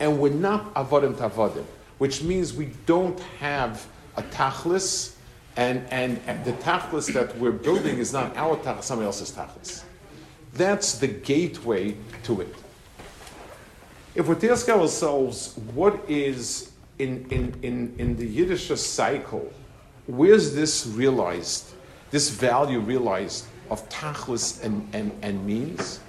and 0.00 0.19
we're 0.19 0.33
not 0.33 0.75
avodim 0.75 1.14
tavodim, 1.14 1.64
which 1.99 2.23
means 2.23 2.52
we 2.52 2.66
don't 2.87 3.21
have 3.38 3.87
a 4.16 4.23
tachlis, 4.23 5.13
and, 5.56 5.87
and, 5.90 6.20
and 6.26 6.44
the 6.44 6.52
tachlis 6.52 7.12
that 7.14 7.37
we're 7.38 7.52
building 7.52 7.99
is 7.99 8.12
not 8.12 8.37
our 8.37 8.56
tachlis, 8.56 8.84
somebody 8.84 9.06
else's 9.06 9.30
tachlis. 9.30 9.84
That's 10.54 10.99
the 10.99 11.08
gateway 11.08 11.96
to 12.25 12.40
it. 12.40 12.54
If 14.14 14.28
we 14.28 14.49
ask 14.49 14.68
ourselves, 14.68 15.54
what 15.75 16.08
is 16.08 16.73
in, 16.99 17.26
in, 17.30 17.58
in, 17.62 17.94
in 17.99 18.16
the 18.16 18.26
Yiddish 18.26 18.68
cycle, 18.80 19.52
where's 20.06 20.54
this 20.54 20.87
realized, 20.87 21.75
this 22.11 22.30
value 22.30 22.78
realized 22.78 23.46
of 23.70 23.88
tachlis 23.88 24.62
and, 24.62 24.88
and, 24.92 25.12
and 25.23 25.44
means? 25.44 26.00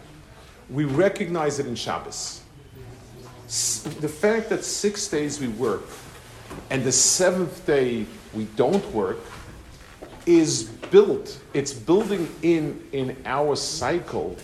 We 0.69 0.85
recognize 0.85 1.59
it 1.59 1.67
in 1.67 1.75
Shabbos. 1.75 2.41
The 3.45 4.09
fact 4.09 4.49
that 4.49 4.63
six 4.63 5.07
days 5.07 5.39
we 5.39 5.47
work 5.49 5.83
and 6.69 6.83
the 6.83 6.91
seventh 6.91 7.65
day 7.65 8.05
we 8.35 8.45
don't 8.55 8.85
work 8.93 9.17
is 10.25 10.63
built, 10.91 11.39
it's 11.53 11.73
building 11.73 12.27
in 12.41 12.81
in 12.91 13.15
our 13.25 13.55
cycle 13.55 14.35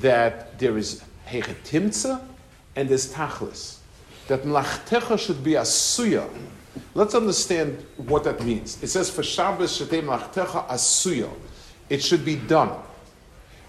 that 0.00 0.58
there 0.58 0.78
is 0.78 1.02
hechetimtza 1.28 2.22
and 2.76 2.88
there's 2.88 3.12
tachlis. 3.12 3.78
That 4.28 4.42
mlachtecha 4.42 5.18
should 5.18 5.42
be 5.42 5.54
a 5.54 5.62
suya. 5.62 6.28
Let's 6.94 7.14
understand 7.14 7.84
what 7.96 8.24
that 8.24 8.44
means. 8.44 8.82
It 8.82 8.88
says 8.88 9.10
for 9.10 9.22
Shabbos 9.22 9.80
shetei 9.80 10.02
mlachtecha 10.02 10.66
asuya. 10.68 11.30
It 11.88 12.02
should 12.02 12.24
be 12.24 12.36
done. 12.36 12.70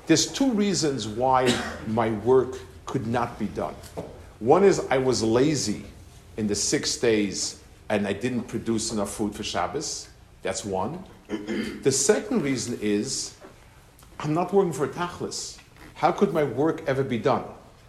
There's 0.07 0.27
two 0.27 0.51
reasons 0.51 1.07
why 1.07 1.53
my 1.87 2.11
work 2.11 2.57
could 2.85 3.07
not 3.07 3.37
be 3.37 3.47
done. 3.47 3.75
One 4.39 4.63
is 4.63 4.85
I 4.89 4.97
was 4.97 5.21
lazy 5.23 5.83
in 6.37 6.47
the 6.47 6.55
six 6.55 6.95
days 6.97 7.59
and 7.89 8.07
I 8.07 8.13
didn't 8.13 8.43
produce 8.43 8.91
enough 8.91 9.11
food 9.11 9.35
for 9.35 9.43
Shabbos. 9.43 10.09
That's 10.41 10.65
one. 10.65 11.03
The 11.83 11.91
second 11.91 12.41
reason 12.41 12.77
is 12.81 13.35
I'm 14.19 14.33
not 14.33 14.53
working 14.53 14.73
for 14.73 14.85
a 14.85 14.89
tachlis. 14.89 15.57
How 15.95 16.11
could 16.11 16.33
my 16.33 16.43
work 16.43 16.83
ever 16.87 17.03
be 17.03 17.17
done? 17.17 17.43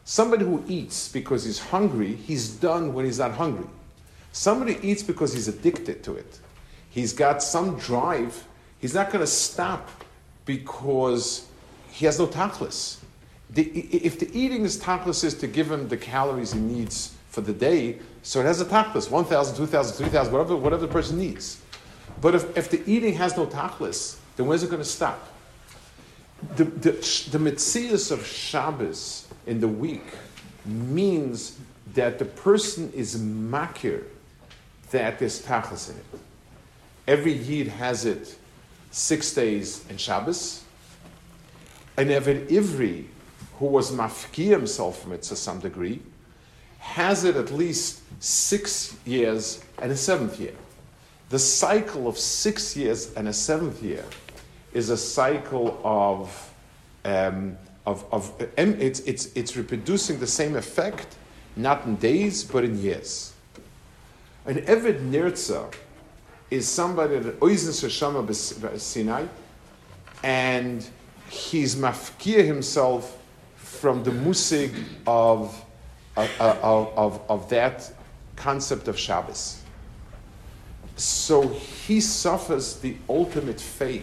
Somebody 0.04 0.44
who 0.44 0.64
eats 0.68 1.08
because 1.08 1.44
he's 1.44 1.58
hungry, 1.58 2.14
he's 2.14 2.48
done 2.48 2.94
when 2.94 3.04
he's 3.04 3.18
not 3.18 3.32
hungry. 3.32 3.66
Somebody 4.32 4.78
eats 4.82 5.02
because 5.02 5.34
he's 5.34 5.48
addicted 5.48 6.02
to 6.04 6.14
it. 6.14 6.38
He's 6.90 7.12
got 7.12 7.42
some 7.42 7.78
drive. 7.78 8.46
He's 8.78 8.94
not 8.94 9.10
going 9.10 9.20
to 9.20 9.26
stop 9.26 9.88
because 10.44 11.46
he 11.90 12.06
has 12.06 12.18
no 12.18 12.26
tachlis. 12.26 12.98
The, 13.50 13.62
if 13.62 14.18
the 14.18 14.30
eating 14.38 14.64
is 14.64 14.80
tachlis 14.80 15.24
is 15.24 15.34
to 15.34 15.46
give 15.46 15.70
him 15.70 15.88
the 15.88 15.96
calories 15.96 16.52
he 16.52 16.60
needs 16.60 17.14
for 17.28 17.40
the 17.40 17.52
day, 17.52 17.98
so 18.22 18.40
it 18.40 18.44
has 18.44 18.60
a 18.60 18.64
tachlis, 18.64 19.10
1,000, 19.10 19.56
2,000, 19.56 19.96
3,000, 19.96 20.32
whatever, 20.32 20.56
whatever 20.56 20.86
the 20.86 20.92
person 20.92 21.18
needs. 21.18 21.60
But 22.20 22.34
if, 22.34 22.56
if 22.56 22.70
the 22.70 22.82
eating 22.90 23.14
has 23.14 23.36
no 23.36 23.46
tachlis, 23.46 24.18
then 24.36 24.46
where's 24.46 24.62
it 24.62 24.70
going 24.70 24.82
to 24.82 24.88
stop? 24.88 25.28
The, 26.56 26.64
the, 26.64 26.90
the 26.90 27.38
mitzias 27.38 28.10
of 28.10 28.24
Shabbos 28.26 29.26
in 29.46 29.60
the 29.60 29.68
week 29.68 30.04
means 30.64 31.58
that 31.94 32.18
the 32.18 32.24
person 32.24 32.92
is 32.92 33.16
makir 33.16 34.04
that 34.90 35.18
there's 35.18 35.42
tachlis 35.42 35.90
in 35.90 35.96
it. 35.96 36.04
Every 37.06 37.32
yid 37.32 37.68
has 37.68 38.04
it 38.04 38.36
six 38.90 39.32
days 39.32 39.84
in 39.88 39.96
Shabbos. 39.96 40.64
And 41.96 42.10
Eved 42.10 42.48
Ivri, 42.48 43.06
who 43.58 43.66
was 43.66 43.90
mafki 43.90 44.46
himself 44.46 45.02
from 45.02 45.12
it 45.12 45.22
to 45.22 45.36
some 45.36 45.58
degree, 45.58 46.00
has 46.78 47.24
it 47.24 47.36
at 47.36 47.50
least 47.50 48.00
six 48.20 48.96
years 49.04 49.62
and 49.80 49.92
a 49.92 49.96
seventh 49.96 50.40
year. 50.40 50.54
The 51.30 51.38
cycle 51.38 52.08
of 52.08 52.18
six 52.18 52.76
years 52.76 53.12
and 53.14 53.28
a 53.28 53.32
seventh 53.32 53.82
year 53.82 54.04
is 54.72 54.90
a 54.90 54.96
cycle 54.96 55.80
of, 55.84 56.52
um, 57.04 57.56
of, 57.86 58.04
of 58.12 58.32
it's, 58.56 59.00
it's, 59.00 59.26
it's 59.34 59.56
reproducing 59.56 60.18
the 60.18 60.26
same 60.26 60.56
effect, 60.56 61.16
not 61.56 61.84
in 61.84 61.96
days, 61.96 62.44
but 62.44 62.64
in 62.64 62.80
years. 62.80 63.32
An 64.46 64.56
Eved 64.62 65.10
Nirza 65.10 65.72
is 66.50 66.66
somebody 66.66 67.18
that 67.18 67.38
Oizen 67.40 67.72
Shashama 67.72 68.78
Sinai, 68.78 69.26
and 70.22 70.86
he's 71.28 71.76
mafkia 71.76 72.44
himself 72.44 73.18
from 73.56 74.02
the 74.02 74.10
musig 74.10 74.72
of, 75.06 75.64
Uh, 76.18 76.56
of, 76.64 76.98
of, 76.98 77.20
of, 77.30 77.48
that 77.48 77.88
concept 78.34 78.88
of 78.88 78.98
Shabbos. 78.98 79.62
So 80.96 81.46
he 81.46 82.00
suffers 82.00 82.74
the 82.80 82.96
ultimate 83.08 83.60
fate 83.60 84.02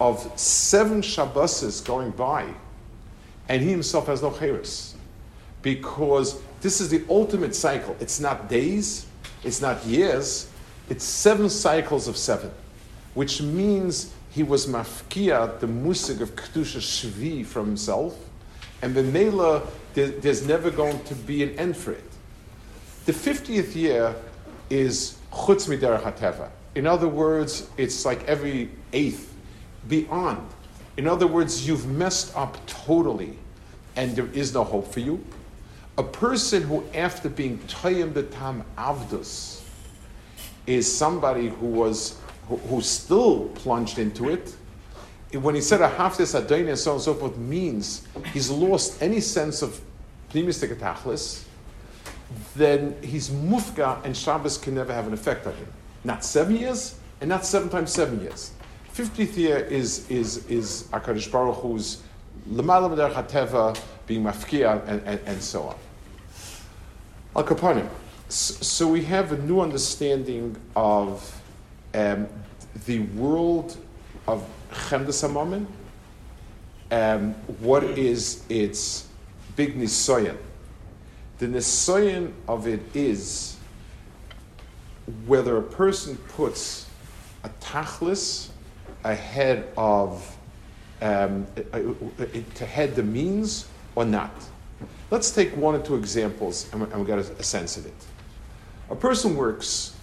of 0.00 0.32
seven 0.40 1.02
Shabboses 1.02 1.84
going 1.84 2.12
by, 2.12 2.46
and 3.46 3.60
he 3.60 3.68
himself 3.68 4.06
has 4.06 4.22
no 4.22 4.30
cheres. 4.30 4.94
Because 5.60 6.40
this 6.62 6.80
is 6.80 6.88
the 6.88 7.04
ultimate 7.10 7.54
cycle. 7.54 7.94
It's 8.00 8.18
not 8.18 8.48
days, 8.48 9.04
it's 9.42 9.60
not 9.60 9.84
years, 9.84 10.48
it's 10.88 11.04
seven 11.04 11.50
cycles 11.50 12.08
of 12.08 12.16
seven, 12.16 12.50
which 13.12 13.42
means 13.42 14.14
he 14.30 14.42
was 14.42 14.66
mafkia, 14.66 15.60
the 15.60 15.66
musig 15.66 16.22
of 16.22 16.34
Kedusha 16.34 16.80
Shvi 16.80 17.44
from 17.44 17.66
himself, 17.66 18.16
and 18.80 18.94
the 18.94 19.02
Mela, 19.96 20.08
there's 20.20 20.46
never 20.46 20.70
going 20.70 21.02
to 21.04 21.14
be 21.14 21.42
an 21.42 21.58
end 21.58 21.76
for 21.76 21.92
it. 21.92 22.10
The 23.06 23.12
50th 23.12 23.74
year 23.74 24.14
is 24.70 25.18
Chutz 25.32 25.68
Mider 25.68 25.98
HaTeva. 25.98 26.50
In 26.74 26.86
other 26.86 27.08
words, 27.08 27.68
it's 27.76 28.04
like 28.04 28.24
every 28.24 28.70
eighth 28.92 29.34
beyond. 29.88 30.48
In 30.96 31.06
other 31.06 31.26
words, 31.26 31.66
you've 31.66 31.86
messed 31.86 32.36
up 32.36 32.64
totally 32.66 33.36
and 33.96 34.16
there 34.16 34.28
is 34.32 34.54
no 34.54 34.64
hope 34.64 34.92
for 34.92 35.00
you. 35.00 35.24
A 35.98 36.02
person 36.02 36.62
who, 36.62 36.84
after 36.94 37.28
being 37.28 37.58
Toyim 37.68 38.14
the 38.14 38.24
Tam 38.24 38.64
Avdus, 38.76 39.62
is 40.66 40.92
somebody 40.92 41.48
who 41.48 41.66
was 41.66 42.18
who, 42.48 42.56
who, 42.56 42.80
still 42.80 43.48
plunged 43.50 43.98
into 43.98 44.28
it. 44.28 44.54
When 45.40 45.54
he 45.54 45.60
said 45.60 45.80
a 45.80 45.88
haftis 45.88 46.40
adayne 46.40 46.68
and 46.68 46.78
so 46.78 46.92
on 46.92 46.96
and 46.96 47.04
so 47.04 47.14
forth 47.14 47.36
means 47.36 48.06
he's 48.32 48.50
lost 48.50 49.02
any 49.02 49.20
sense 49.20 49.62
of 49.62 49.80
pneumistic 50.30 50.78
then 52.56 52.96
he's 53.02 53.30
mufga 53.30 54.04
and 54.04 54.16
Shabbos 54.16 54.58
can 54.58 54.74
never 54.74 54.92
have 54.92 55.06
an 55.06 55.12
effect 55.12 55.46
on 55.46 55.54
him. 55.54 55.66
Not 56.04 56.24
seven 56.24 56.56
years 56.56 56.98
and 57.20 57.28
not 57.28 57.44
seven 57.46 57.68
times 57.68 57.92
seven 57.92 58.20
years. 58.20 58.52
50th 58.94 59.36
year 59.36 59.58
is, 59.58 60.08
is, 60.08 60.46
is 60.46 60.84
HaKadosh 60.92 61.30
Baruch 61.30 61.56
Hu's 61.56 62.02
L'malam 62.46 62.96
Hateva 63.12 63.78
being 64.06 64.22
mafkia 64.22 64.86
and, 64.86 65.02
and, 65.04 65.20
and 65.26 65.42
so 65.42 65.62
on. 65.64 65.76
Al 67.36 67.44
Kapanim. 67.44 67.88
So 68.28 68.88
we 68.88 69.02
have 69.04 69.32
a 69.32 69.38
new 69.38 69.60
understanding 69.60 70.56
of 70.76 71.40
um, 71.94 72.28
the 72.86 73.00
world 73.00 73.76
of 74.26 74.46
Chemdes 74.74 75.22
HaMammon, 75.26 75.66
um, 76.90 77.34
what 77.60 77.84
is 77.84 78.44
its 78.48 79.08
big 79.56 79.78
nisoyan. 79.78 80.36
The 81.38 81.46
nisoyan 81.46 82.32
of 82.48 82.66
it 82.66 82.80
is 82.94 83.56
whether 85.26 85.56
a 85.56 85.62
person 85.62 86.16
puts 86.28 86.88
a 87.42 87.48
tachlis 87.60 88.48
ahead 89.04 89.68
of 89.76 90.36
um, 91.02 91.46
to 92.54 92.66
head 92.66 92.94
the 92.94 93.02
means 93.02 93.68
or 93.94 94.04
not. 94.04 94.32
Let's 95.10 95.30
take 95.30 95.54
one 95.56 95.74
or 95.74 95.80
two 95.80 95.96
examples 95.96 96.68
and 96.72 96.90
we, 96.92 97.04
get 97.04 97.18
a 97.18 97.42
sense 97.42 97.76
of 97.76 97.86
it. 97.86 97.94
A 98.90 98.96
person 98.96 99.36
works 99.36 99.94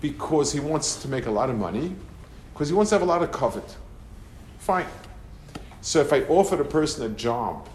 because 0.00 0.52
he 0.52 0.60
wants 0.60 1.02
to 1.02 1.08
make 1.08 1.26
a 1.26 1.30
lot 1.30 1.50
of 1.50 1.56
money, 1.56 1.94
because 2.52 2.68
he 2.68 2.74
wants 2.74 2.90
to 2.90 2.94
have 2.94 3.02
a 3.02 3.06
lot 3.06 3.22
of 3.22 3.32
covet. 3.32 3.76
Fine. 4.68 4.84
So 5.80 6.02
if 6.02 6.12
I 6.12 6.24
offer 6.24 6.60
a 6.60 6.64
person 6.66 7.10
a 7.10 7.14
job 7.14 7.70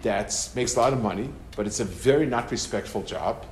that 0.00 0.50
makes 0.56 0.74
a 0.74 0.80
lot 0.80 0.92
of 0.92 1.00
money, 1.00 1.30
but 1.54 1.64
it's 1.64 1.78
a 1.78 1.84
very 1.84 2.26
not 2.26 2.50
respectful 2.50 3.04
job, 3.04 3.46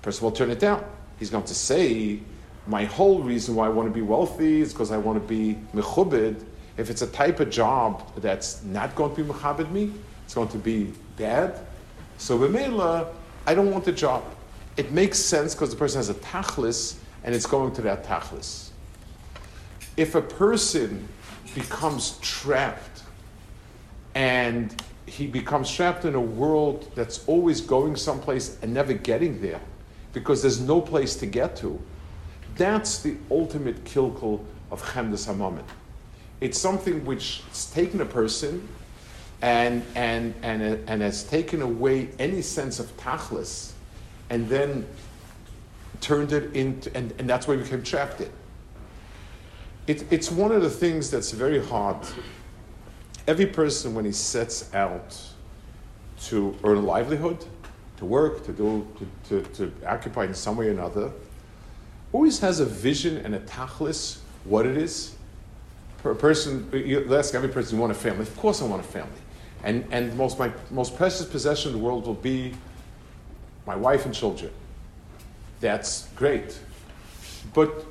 person 0.00 0.22
will 0.22 0.30
turn 0.30 0.48
it 0.48 0.60
down. 0.60 0.84
He's 1.18 1.28
going 1.28 1.42
to 1.42 1.54
say, 1.56 2.20
my 2.68 2.84
whole 2.84 3.20
reason 3.22 3.56
why 3.56 3.66
I 3.66 3.70
want 3.70 3.88
to 3.88 3.92
be 3.92 4.02
wealthy 4.02 4.60
is 4.60 4.72
because 4.72 4.92
I 4.92 4.96
want 4.96 5.20
to 5.20 5.28
be 5.28 5.58
mechubed. 5.74 6.44
If 6.76 6.88
it's 6.88 7.02
a 7.02 7.08
type 7.08 7.40
of 7.40 7.50
job 7.50 8.04
that's 8.18 8.62
not 8.62 8.94
going 8.94 9.16
to 9.16 9.24
be 9.24 9.28
mechabed 9.28 9.68
me, 9.72 9.90
it's 10.24 10.34
going 10.34 10.50
to 10.50 10.58
be 10.58 10.92
bad. 11.16 11.58
So 12.16 12.38
b'meila, 12.38 13.08
I 13.44 13.56
don't 13.56 13.72
want 13.72 13.84
the 13.84 13.90
job. 13.90 14.22
It 14.76 14.92
makes 14.92 15.18
sense 15.18 15.52
because 15.52 15.70
the 15.70 15.76
person 15.76 15.98
has 15.98 16.10
a 16.10 16.14
tachlis 16.14 16.94
and 17.24 17.34
it's 17.34 17.46
going 17.46 17.74
to 17.74 17.82
that 17.82 18.04
tachlis. 18.04 18.68
If 19.96 20.14
a 20.14 20.22
person 20.22 21.08
becomes 21.54 22.18
trapped 22.20 23.02
and 24.14 24.82
he 25.06 25.26
becomes 25.26 25.70
trapped 25.70 26.04
in 26.04 26.14
a 26.14 26.20
world 26.20 26.90
that's 26.94 27.26
always 27.26 27.60
going 27.60 27.96
someplace 27.96 28.58
and 28.62 28.72
never 28.72 28.92
getting 28.92 29.40
there 29.40 29.60
because 30.12 30.42
there's 30.42 30.60
no 30.60 30.80
place 30.80 31.16
to 31.16 31.26
get 31.26 31.56
to, 31.56 31.80
that's 32.56 33.02
the 33.02 33.16
ultimate 33.30 33.84
kilkel 33.84 34.44
of 34.70 34.82
Chemdes 34.82 35.26
HaMammon. 35.26 35.64
It's 36.40 36.58
something 36.58 37.04
which 37.04 37.42
has 37.48 37.70
taken 37.70 38.00
a 38.00 38.04
person 38.04 38.66
and, 39.42 39.84
and, 39.94 40.34
and, 40.42 40.62
and 40.62 41.02
has 41.02 41.24
taken 41.24 41.62
away 41.62 42.08
any 42.18 42.42
sense 42.42 42.78
of 42.80 42.94
tachlis 42.96 43.72
and 44.30 44.48
then 44.48 44.86
turned 46.00 46.32
it 46.32 46.54
into, 46.54 46.94
and, 46.96 47.12
and 47.18 47.28
that's 47.28 47.46
why 47.46 47.56
we 47.56 47.62
became 47.62 47.82
trapped 47.82 48.20
in. 48.20 48.30
It, 49.88 50.04
it's 50.12 50.30
one 50.30 50.52
of 50.52 50.60
the 50.60 50.70
things 50.70 51.10
that's 51.10 51.30
very 51.30 51.64
hard. 51.64 51.96
Every 53.26 53.46
person, 53.46 53.94
when 53.94 54.04
he 54.04 54.12
sets 54.12 54.72
out 54.74 55.18
to 56.24 56.54
earn 56.62 56.76
a 56.76 56.80
livelihood, 56.80 57.44
to 57.96 58.04
work, 58.04 58.44
to 58.44 58.52
do, 58.52 58.86
to, 59.28 59.42
to, 59.42 59.48
to 59.54 59.72
occupy 59.86 60.26
in 60.26 60.34
some 60.34 60.58
way 60.58 60.68
or 60.68 60.72
another, 60.72 61.10
always 62.12 62.38
has 62.40 62.60
a 62.60 62.66
vision 62.66 63.16
and 63.24 63.34
a 63.34 63.40
tachlis, 63.40 64.18
what 64.44 64.66
it 64.66 64.76
is. 64.76 65.14
A 66.04 66.14
person, 66.14 66.70
you 66.72 67.14
ask 67.16 67.34
every 67.34 67.48
person, 67.48 67.76
you 67.76 67.80
want 67.80 67.90
a 67.90 67.94
family? 67.94 68.22
Of 68.22 68.36
course 68.36 68.60
I 68.60 68.66
want 68.66 68.84
a 68.84 68.86
family. 68.86 69.10
And, 69.64 69.86
and 69.90 70.16
most, 70.16 70.38
my 70.38 70.52
most 70.70 70.96
precious 70.96 71.24
possession 71.24 71.72
in 71.72 71.78
the 71.78 71.82
world 71.82 72.06
will 72.06 72.14
be 72.14 72.52
my 73.66 73.74
wife 73.74 74.04
and 74.04 74.14
children. 74.14 74.52
That's 75.60 76.08
great. 76.08 76.58
But 77.54 77.86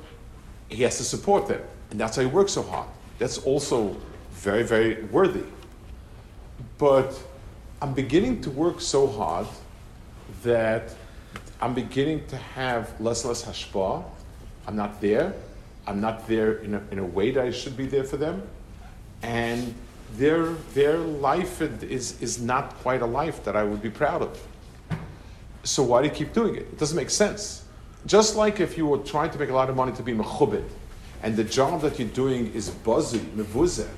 he 0.68 0.84
has 0.84 0.96
to 0.98 1.04
support 1.04 1.48
them. 1.48 1.60
And 1.90 2.00
that's 2.00 2.16
why 2.16 2.24
he 2.24 2.28
works 2.28 2.52
so 2.52 2.62
hard. 2.62 2.88
That's 3.18 3.38
also 3.38 3.96
very, 4.32 4.62
very 4.62 5.02
worthy. 5.04 5.44
But 6.76 7.20
I'm 7.80 7.94
beginning 7.94 8.40
to 8.42 8.50
work 8.50 8.80
so 8.80 9.06
hard 9.06 9.46
that 10.42 10.94
I'm 11.60 11.74
beginning 11.74 12.26
to 12.28 12.36
have 12.36 13.00
less 13.00 13.24
and 13.24 13.28
less 13.28 13.44
hashpah. 13.44 14.04
I'm 14.66 14.76
not 14.76 15.00
there. 15.00 15.34
I'm 15.86 16.00
not 16.00 16.28
there 16.28 16.58
in 16.58 16.74
a, 16.74 16.82
in 16.90 16.98
a 16.98 17.04
way 17.04 17.30
that 17.30 17.44
I 17.44 17.50
should 17.50 17.76
be 17.76 17.86
there 17.86 18.04
for 18.04 18.16
them. 18.16 18.42
And 19.22 19.74
their, 20.14 20.50
their 20.74 20.98
life 20.98 21.60
is, 21.60 22.20
is 22.20 22.40
not 22.40 22.74
quite 22.76 23.02
a 23.02 23.06
life 23.06 23.42
that 23.44 23.56
I 23.56 23.64
would 23.64 23.82
be 23.82 23.90
proud 23.90 24.22
of. 24.22 24.46
So 25.64 25.82
why 25.82 26.02
do 26.02 26.08
you 26.08 26.14
keep 26.14 26.32
doing 26.32 26.54
it? 26.54 26.62
It 26.62 26.78
doesn't 26.78 26.96
make 26.96 27.10
sense. 27.10 27.64
Just 28.06 28.36
like 28.36 28.60
if 28.60 28.78
you 28.78 28.86
were 28.86 28.98
trying 28.98 29.30
to 29.30 29.38
make 29.38 29.50
a 29.50 29.54
lot 29.54 29.68
of 29.68 29.76
money 29.76 29.92
to 29.92 30.02
be 30.02 30.12
mechubit, 30.12 30.68
and 31.22 31.36
the 31.36 31.44
job 31.44 31.80
that 31.82 31.98
you're 31.98 32.08
doing 32.08 32.52
is 32.54 32.70
buzzy, 32.70 33.18
mevuzeh, 33.18 33.88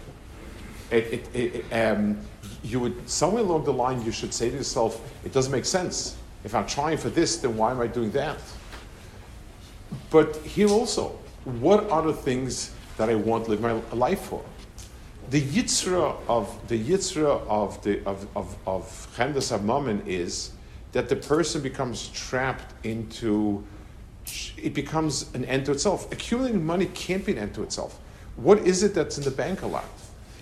it, 0.90 1.28
it, 1.35 1.35
it, 1.35 1.72
um, 1.72 2.18
you 2.62 2.80
would 2.80 3.09
somewhere 3.09 3.42
along 3.42 3.64
the 3.64 3.72
line 3.72 4.02
you 4.04 4.12
should 4.12 4.35
say 4.35 4.50
to 4.50 4.56
yourself, 4.56 5.00
it 5.24 5.33
doesn't 5.33 5.52
make 5.52 5.64
sense. 5.64 6.16
If 6.44 6.54
I'm 6.54 6.66
trying 6.66 6.98
for 6.98 7.11
this, 7.11 7.37
then 7.38 7.56
why 7.56 7.70
am 7.70 7.80
I 7.80 7.87
doing 7.87 8.11
that? 8.12 8.38
But 10.11 10.37
here 10.37 10.68
also, 10.68 11.18
what 11.44 11.90
are 11.90 12.02
the 12.02 12.12
things 12.12 12.72
that 12.96 13.09
I 13.09 13.14
want 13.14 13.44
to 13.44 13.50
live 13.50 13.61
my 13.61 13.72
life 13.94 14.20
for? 14.22 14.44
The 15.30 15.40
yitzra 15.40 16.16
of 16.28 16.68
the 16.68 16.83
yitzra 16.83 17.46
of 17.46 17.83
the 17.83 18.04
of 18.04 18.26
of 18.37 18.56
of 18.66 19.09
HaMammon 19.16 20.06
is 20.06 20.52
that 20.92 21.09
the 21.09 21.16
person 21.16 21.62
becomes 21.62 22.09
trapped 22.09 22.74
into 22.85 23.64
it 24.62 24.75
becomes 24.75 25.33
an 25.35 25.44
end 25.44 25.66
to 25.66 25.73
itself. 25.73 26.11
Accumulating 26.12 26.64
money 26.64 26.87
can't 26.87 27.25
be 27.25 27.33
an 27.33 27.38
end 27.38 27.55
to 27.55 27.62
itself. 27.62 27.99
What 28.37 28.59
is 28.59 28.83
it 28.83 28.94
that's 28.94 29.18
in 29.18 29.25
the 29.25 29.31
bank 29.31 29.62
a 29.62 29.66
lot? 29.66 29.85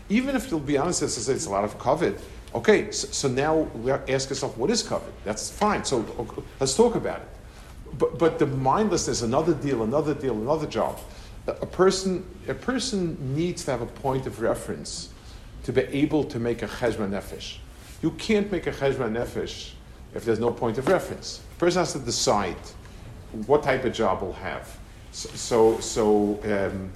Even 0.08 0.36
if 0.36 0.50
you'll 0.50 0.60
be 0.60 0.78
honest, 0.78 1.02
as 1.02 1.18
I 1.18 1.20
say, 1.20 1.32
it's 1.34 1.46
a 1.46 1.50
lot 1.50 1.64
of 1.64 1.78
covet. 1.78 2.20
Okay, 2.54 2.90
so, 2.90 3.08
so 3.08 3.28
now 3.28 3.56
we 3.56 3.90
ask 3.92 4.30
ourselves, 4.30 4.56
what 4.56 4.70
is 4.70 4.82
covet? 4.82 5.12
That's 5.24 5.50
fine. 5.50 5.84
So 5.84 5.98
okay, 6.18 6.42
let's 6.60 6.74
talk 6.74 6.94
about 6.94 7.20
it. 7.20 7.28
But, 7.98 8.18
but 8.18 8.38
the 8.38 8.46
mindlessness, 8.46 9.22
another 9.22 9.54
deal, 9.54 9.82
another 9.82 10.14
deal, 10.14 10.34
another 10.34 10.66
job. 10.66 10.98
A 11.46 11.66
person, 11.66 12.24
a 12.46 12.54
person 12.54 13.34
needs 13.34 13.64
to 13.64 13.70
have 13.70 13.80
a 13.80 13.86
point 13.86 14.26
of 14.26 14.40
reference 14.40 15.08
to 15.64 15.72
be 15.72 15.82
able 15.82 16.24
to 16.24 16.38
make 16.38 16.62
a 16.62 16.68
cheshbon 16.68 17.10
nefesh. 17.10 17.56
You 18.02 18.10
can't 18.12 18.50
make 18.52 18.66
a 18.66 18.72
cheshbon 18.72 19.12
nefesh 19.12 19.72
if 20.14 20.24
there's 20.24 20.38
no 20.38 20.50
point 20.50 20.78
of 20.78 20.88
reference. 20.88 21.38
The 21.54 21.60
person 21.60 21.80
has 21.80 21.92
to 21.94 21.98
decide 21.98 22.56
what 23.46 23.62
type 23.62 23.84
of 23.84 23.92
job 23.92 24.20
he'll 24.20 24.32
have. 24.32 24.78
So, 25.12 25.78
so, 25.80 26.40
um, 26.44 26.90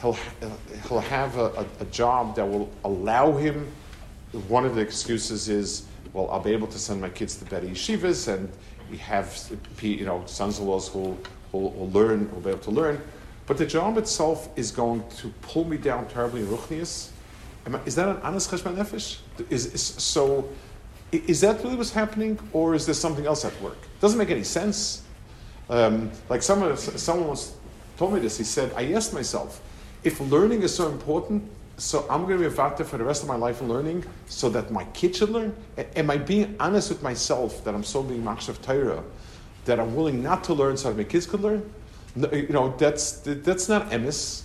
he'll, 0.00 0.16
he'll 0.88 1.00
have 1.00 1.36
a, 1.38 1.66
a, 1.80 1.84
job 1.86 2.36
that 2.36 2.44
will 2.44 2.70
allow 2.84 3.32
him. 3.32 3.66
One 4.48 4.66
of 4.66 4.74
the 4.74 4.80
excuses 4.80 5.48
is, 5.48 5.86
well, 6.12 6.28
I'll 6.30 6.40
be 6.40 6.52
able 6.52 6.66
to 6.68 6.78
send 6.78 7.00
my 7.00 7.08
kids 7.08 7.36
to 7.36 7.44
better 7.44 7.66
yeshivas, 7.66 8.32
and 8.32 8.50
we 8.90 8.98
have, 8.98 9.50
you 9.80 10.04
know, 10.04 10.22
sons-in-laws 10.26 10.88
who 10.88 11.16
will, 11.52 11.70
will 11.70 11.90
learn, 11.90 12.30
will 12.32 12.40
be 12.40 12.50
able 12.50 12.60
to 12.60 12.70
learn. 12.70 13.00
But 13.46 13.58
the 13.58 13.66
job 13.66 13.98
itself 13.98 14.48
is 14.56 14.70
going 14.70 15.04
to 15.18 15.28
pull 15.42 15.64
me 15.64 15.76
down 15.76 16.08
terribly 16.08 16.40
in 16.40 16.48
ruchnias. 16.48 17.10
Is 17.86 17.94
that 17.94 18.08
an 18.08 18.18
honest 18.22 18.50
cheshbon 18.50 18.76
nefesh? 18.76 19.18
Is, 19.50 19.66
is, 19.66 19.82
so, 19.82 20.48
is 21.12 21.40
that 21.40 21.62
really 21.62 21.76
what's 21.76 21.92
happening, 21.92 22.38
or 22.52 22.74
is 22.74 22.86
there 22.86 22.94
something 22.94 23.26
else 23.26 23.44
at 23.44 23.58
work? 23.62 23.78
Doesn't 24.00 24.18
make 24.18 24.30
any 24.30 24.44
sense. 24.44 25.03
Um, 25.68 26.10
like 26.28 26.42
someone, 26.42 26.76
someone 26.76 27.28
once 27.28 27.56
told 27.96 28.14
me 28.14 28.20
this. 28.20 28.36
He 28.36 28.44
said, 28.44 28.72
I 28.76 28.92
asked 28.92 29.12
myself, 29.12 29.60
if 30.02 30.20
learning 30.20 30.62
is 30.62 30.74
so 30.74 30.88
important, 30.88 31.50
so 31.76 32.06
I'm 32.10 32.24
going 32.26 32.38
to 32.38 32.48
be 32.48 32.54
a 32.54 32.56
vata 32.56 32.84
for 32.84 32.98
the 32.98 33.04
rest 33.04 33.22
of 33.22 33.28
my 33.28 33.36
life 33.36 33.60
in 33.60 33.68
learning, 33.68 34.04
so 34.26 34.48
that 34.50 34.70
my 34.70 34.84
kids 34.86 35.18
should 35.18 35.30
learn. 35.30 35.56
Am 35.96 36.10
I 36.10 36.18
being 36.18 36.54
honest 36.60 36.88
with 36.88 37.02
myself 37.02 37.64
that 37.64 37.74
I'm 37.74 37.82
so 37.82 38.02
being 38.02 38.22
machshav 38.22 38.62
Torah, 38.62 39.02
that 39.64 39.80
I'm 39.80 39.94
willing 39.96 40.22
not 40.22 40.44
to 40.44 40.54
learn 40.54 40.76
so 40.76 40.90
that 40.90 40.96
my 40.96 41.04
kids 41.04 41.26
could 41.26 41.40
learn? 41.40 41.68
No, 42.14 42.30
you 42.30 42.48
know, 42.48 42.74
that's 42.76 43.12
that's 43.24 43.68
not 43.68 43.90
emes. 43.90 44.42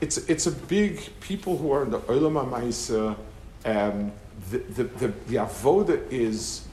It's 0.00 0.16
it's 0.16 0.46
a 0.46 0.50
big 0.50 1.00
people 1.20 1.56
who 1.56 1.70
are 1.70 1.84
in 1.84 1.90
the 1.90 2.00
olam. 2.00 3.16
Um, 3.64 4.12
the 4.50 4.58
the 4.58 4.84
the, 4.84 5.08
the 5.28 5.36
avoda 5.36 6.02
is 6.10 6.66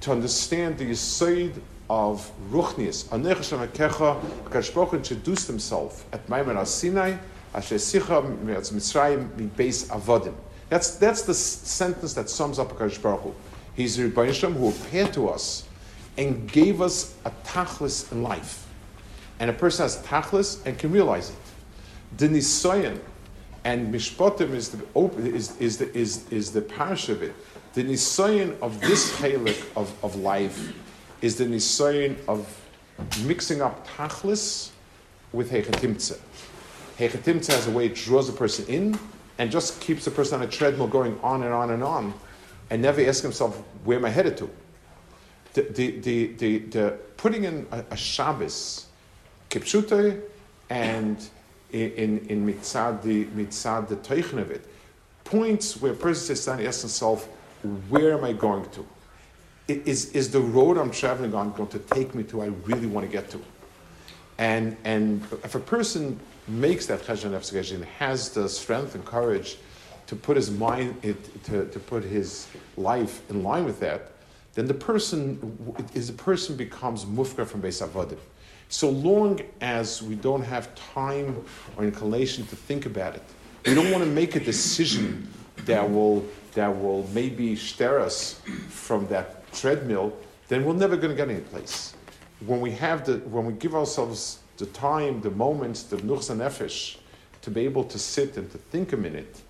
to 0.00 0.12
understand 0.12 0.78
the 0.78 0.94
side 0.94 1.52
of 1.90 2.30
Ruchnius. 2.52 3.04
Anech 3.06 3.72
Kecha, 3.72 4.20
Kashbroch 4.44 4.92
introduced 4.92 5.48
himself 5.48 6.06
at 6.12 6.26
Maimon 6.28 6.64
Sinai, 6.64 7.16
Asher 7.52 7.74
Sicha 7.74 8.22
Mitzrayim 8.44 9.36
Mi 9.36 9.46
Beis 9.48 9.88
Avodim. 9.88 10.34
That's, 10.68 10.94
that's 10.94 11.22
the 11.22 11.34
sentence 11.34 12.14
that 12.14 12.30
sums 12.30 12.60
up 12.60 12.70
Akash 12.70 13.02
Baruch 13.02 13.22
Hu. 13.22 13.34
He's 13.74 13.96
the 13.96 14.08
Rebbeinu 14.08 14.54
who 14.54 14.68
appeared 14.68 15.12
to 15.14 15.28
us 15.28 15.66
and 16.16 16.50
gave 16.50 16.80
us 16.80 17.16
a 17.24 17.32
tachlis 17.44 18.12
in 18.12 18.22
life. 18.22 18.68
And 19.40 19.50
a 19.50 19.52
person 19.52 19.82
has 19.82 20.00
tachlis 20.04 20.64
and 20.64 20.78
can 20.78 20.92
realize 20.92 21.30
it. 21.30 21.36
The 22.18 22.28
Nisoyan 22.28 23.00
and 23.64 23.92
Mishpotim 23.92 24.50
is 24.50 24.68
the, 24.68 25.34
is, 25.34 25.56
is 25.56 25.78
the, 25.78 25.92
is, 25.92 26.30
is 26.30 26.52
the 26.52 26.62
parish 26.62 27.08
of 27.08 27.20
it. 27.24 27.34
The 27.72 27.82
Nisoyan 27.82 28.60
of 28.60 28.80
this 28.80 29.12
chalik 29.16 29.64
of, 29.76 29.92
of 30.04 30.14
life 30.14 30.72
is 31.20 31.36
the 31.36 31.44
nisayin 31.44 32.16
of 32.26 32.46
mixing 33.24 33.62
up 33.62 33.86
tachlis 33.86 34.70
with 35.32 35.50
hechetimtze. 35.50 36.18
Hechetimtze 36.98 37.48
has 37.48 37.66
a 37.66 37.70
way 37.70 37.86
it 37.86 37.94
draws 37.94 38.28
a 38.28 38.32
person 38.32 38.66
in 38.66 38.98
and 39.38 39.50
just 39.50 39.80
keeps 39.80 40.04
the 40.04 40.10
person 40.10 40.40
on 40.40 40.46
a 40.46 40.50
treadmill 40.50 40.86
going 40.86 41.18
on 41.22 41.42
and 41.42 41.52
on 41.52 41.70
and 41.70 41.82
on 41.82 42.12
and 42.70 42.82
never 42.82 43.00
ask 43.02 43.22
himself, 43.22 43.56
where 43.84 43.98
am 43.98 44.04
I 44.04 44.10
headed 44.10 44.36
to? 44.38 44.50
The, 45.54 45.62
the, 45.62 45.90
the, 46.00 46.26
the, 46.34 46.58
the 46.58 46.98
putting 47.16 47.44
in 47.44 47.66
a, 47.72 47.84
a 47.90 47.96
Shabbos, 47.96 48.86
kipshute, 49.50 50.20
and 50.68 51.28
in, 51.72 52.18
in 52.26 52.46
mitzad, 52.46 53.02
the, 53.02 53.24
mitzad, 53.26 53.88
the 53.88 53.96
teichen 53.96 54.38
of 54.38 54.50
it, 54.50 54.66
points 55.24 55.80
where 55.80 55.92
a 55.92 55.96
person 55.96 56.36
says, 56.36 56.48
asks 56.48 56.82
himself, 56.82 57.26
where 57.88 58.16
am 58.16 58.24
I 58.24 58.32
going 58.32 58.68
to? 58.70 58.86
Is, 59.70 60.12
is 60.12 60.30
the 60.30 60.40
road 60.40 60.78
I'm 60.78 60.90
traveling 60.90 61.34
on 61.34 61.52
going 61.52 61.68
to 61.70 61.78
take 61.78 62.14
me 62.14 62.22
to 62.24 62.38
where 62.38 62.46
I 62.46 62.52
really 62.64 62.86
want 62.86 63.06
to 63.06 63.12
get 63.12 63.30
to? 63.30 63.40
And, 64.38 64.76
and 64.84 65.22
if 65.44 65.54
a 65.54 65.60
person 65.60 66.18
makes 66.48 66.86
that 66.86 67.02
cheshbon 67.02 67.32
nefesh 67.32 67.74
and 67.74 67.84
has 67.84 68.30
the 68.30 68.48
strength 68.48 68.94
and 68.94 69.04
courage 69.04 69.58
to 70.06 70.16
put 70.16 70.36
his 70.36 70.50
mind, 70.50 70.96
it, 71.02 71.44
to, 71.44 71.66
to 71.66 71.78
put 71.78 72.02
his 72.02 72.48
life 72.76 73.28
in 73.30 73.42
line 73.42 73.64
with 73.64 73.80
that, 73.80 74.12
then 74.54 74.66
the 74.66 74.74
person 74.74 75.86
is 75.94 76.08
the 76.08 76.12
person 76.12 76.56
becomes 76.56 77.04
mufka 77.04 77.46
from 77.46 77.62
Beis 77.62 77.86
Avodim. 77.86 78.18
So 78.68 78.88
long 78.88 79.40
as 79.60 80.02
we 80.02 80.14
don't 80.14 80.42
have 80.42 80.74
time 80.74 81.44
or 81.76 81.84
inclination 81.84 82.46
to 82.46 82.56
think 82.56 82.86
about 82.86 83.16
it, 83.16 83.22
we 83.66 83.74
don't 83.74 83.90
want 83.90 84.02
to 84.04 84.10
make 84.10 84.36
a 84.36 84.40
decision 84.40 85.28
that 85.66 85.88
will 85.88 86.24
that 86.52 86.68
will 86.68 87.08
maybe 87.12 87.56
steer 87.56 87.98
us 87.98 88.40
from 88.68 89.06
that 89.08 89.50
treadmill, 89.52 90.16
then 90.48 90.64
we're 90.64 90.74
never 90.74 90.96
going 90.96 91.10
to 91.10 91.16
get 91.16 91.28
any 91.28 91.40
place. 91.40 91.94
When 92.46 92.60
we 92.60 92.72
have 92.72 93.04
the, 93.04 93.18
when 93.18 93.46
we 93.46 93.52
give 93.54 93.74
ourselves 93.74 94.40
the 94.56 94.66
time, 94.66 95.20
the 95.20 95.30
moments, 95.30 95.84
the 95.84 95.96
nuchs 95.98 96.34
nefesh, 96.34 96.96
to 97.42 97.50
be 97.50 97.64
able 97.64 97.84
to 97.84 97.98
sit 97.98 98.36
and 98.36 98.50
to 98.50 98.58
think 98.58 98.92
a 98.92 98.96
minute, 98.96 99.42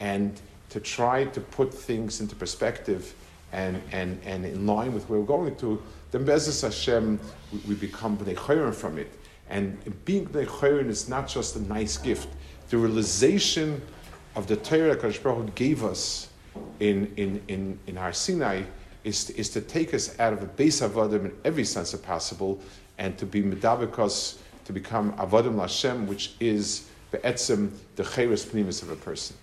and 0.00 0.40
to 0.70 0.80
try 0.80 1.24
to 1.24 1.40
put 1.40 1.72
things 1.72 2.20
into 2.20 2.34
perspective 2.34 3.14
and, 3.52 3.80
and, 3.92 4.20
and 4.24 4.44
in 4.44 4.66
line 4.66 4.92
with 4.92 5.08
where 5.08 5.20
we're 5.20 5.26
going 5.26 5.56
to, 5.56 5.80
then 6.10 6.24
Bezos 6.24 6.62
Hashem, 6.62 7.20
we, 7.52 7.58
we 7.68 7.74
become 7.74 8.16
Bnei 8.18 8.74
from 8.74 8.98
it. 8.98 9.12
And 9.48 9.78
being 10.04 10.26
Bnei 10.26 10.88
is 10.88 11.08
not 11.08 11.28
just 11.28 11.56
a 11.56 11.60
nice 11.62 11.96
gift. 11.96 12.28
The 12.68 12.78
realization 12.78 13.80
of 14.34 14.46
the 14.46 14.56
Torah 14.56 14.96
Baruch 14.96 15.54
gave 15.54 15.84
us 15.84 16.28
in, 16.80 17.12
in, 17.16 17.42
in, 17.48 17.78
in 17.86 17.98
our 17.98 18.12
Sinai 18.12 18.62
is 19.04 19.30
is 19.30 19.48
to 19.50 19.60
take 19.60 19.94
us 19.94 20.18
out 20.18 20.32
of 20.32 20.42
a 20.42 20.46
base 20.46 20.80
avodim 20.80 21.26
in 21.26 21.32
every 21.44 21.64
sense 21.64 21.94
of 21.94 22.02
possible, 22.02 22.60
and 22.98 23.16
to 23.18 23.24
be 23.24 23.42
medabikos, 23.42 24.38
to 24.64 24.72
become 24.72 25.12
avodim 25.12 25.54
Lashem, 25.54 26.06
which 26.06 26.34
is 26.40 26.88
the 27.12 27.18
be'etzim 27.18 27.70
the 27.94 28.02
cheres 28.02 28.44
pnimis 28.44 28.82
of 28.82 28.90
a 28.90 28.96
person. 28.96 29.36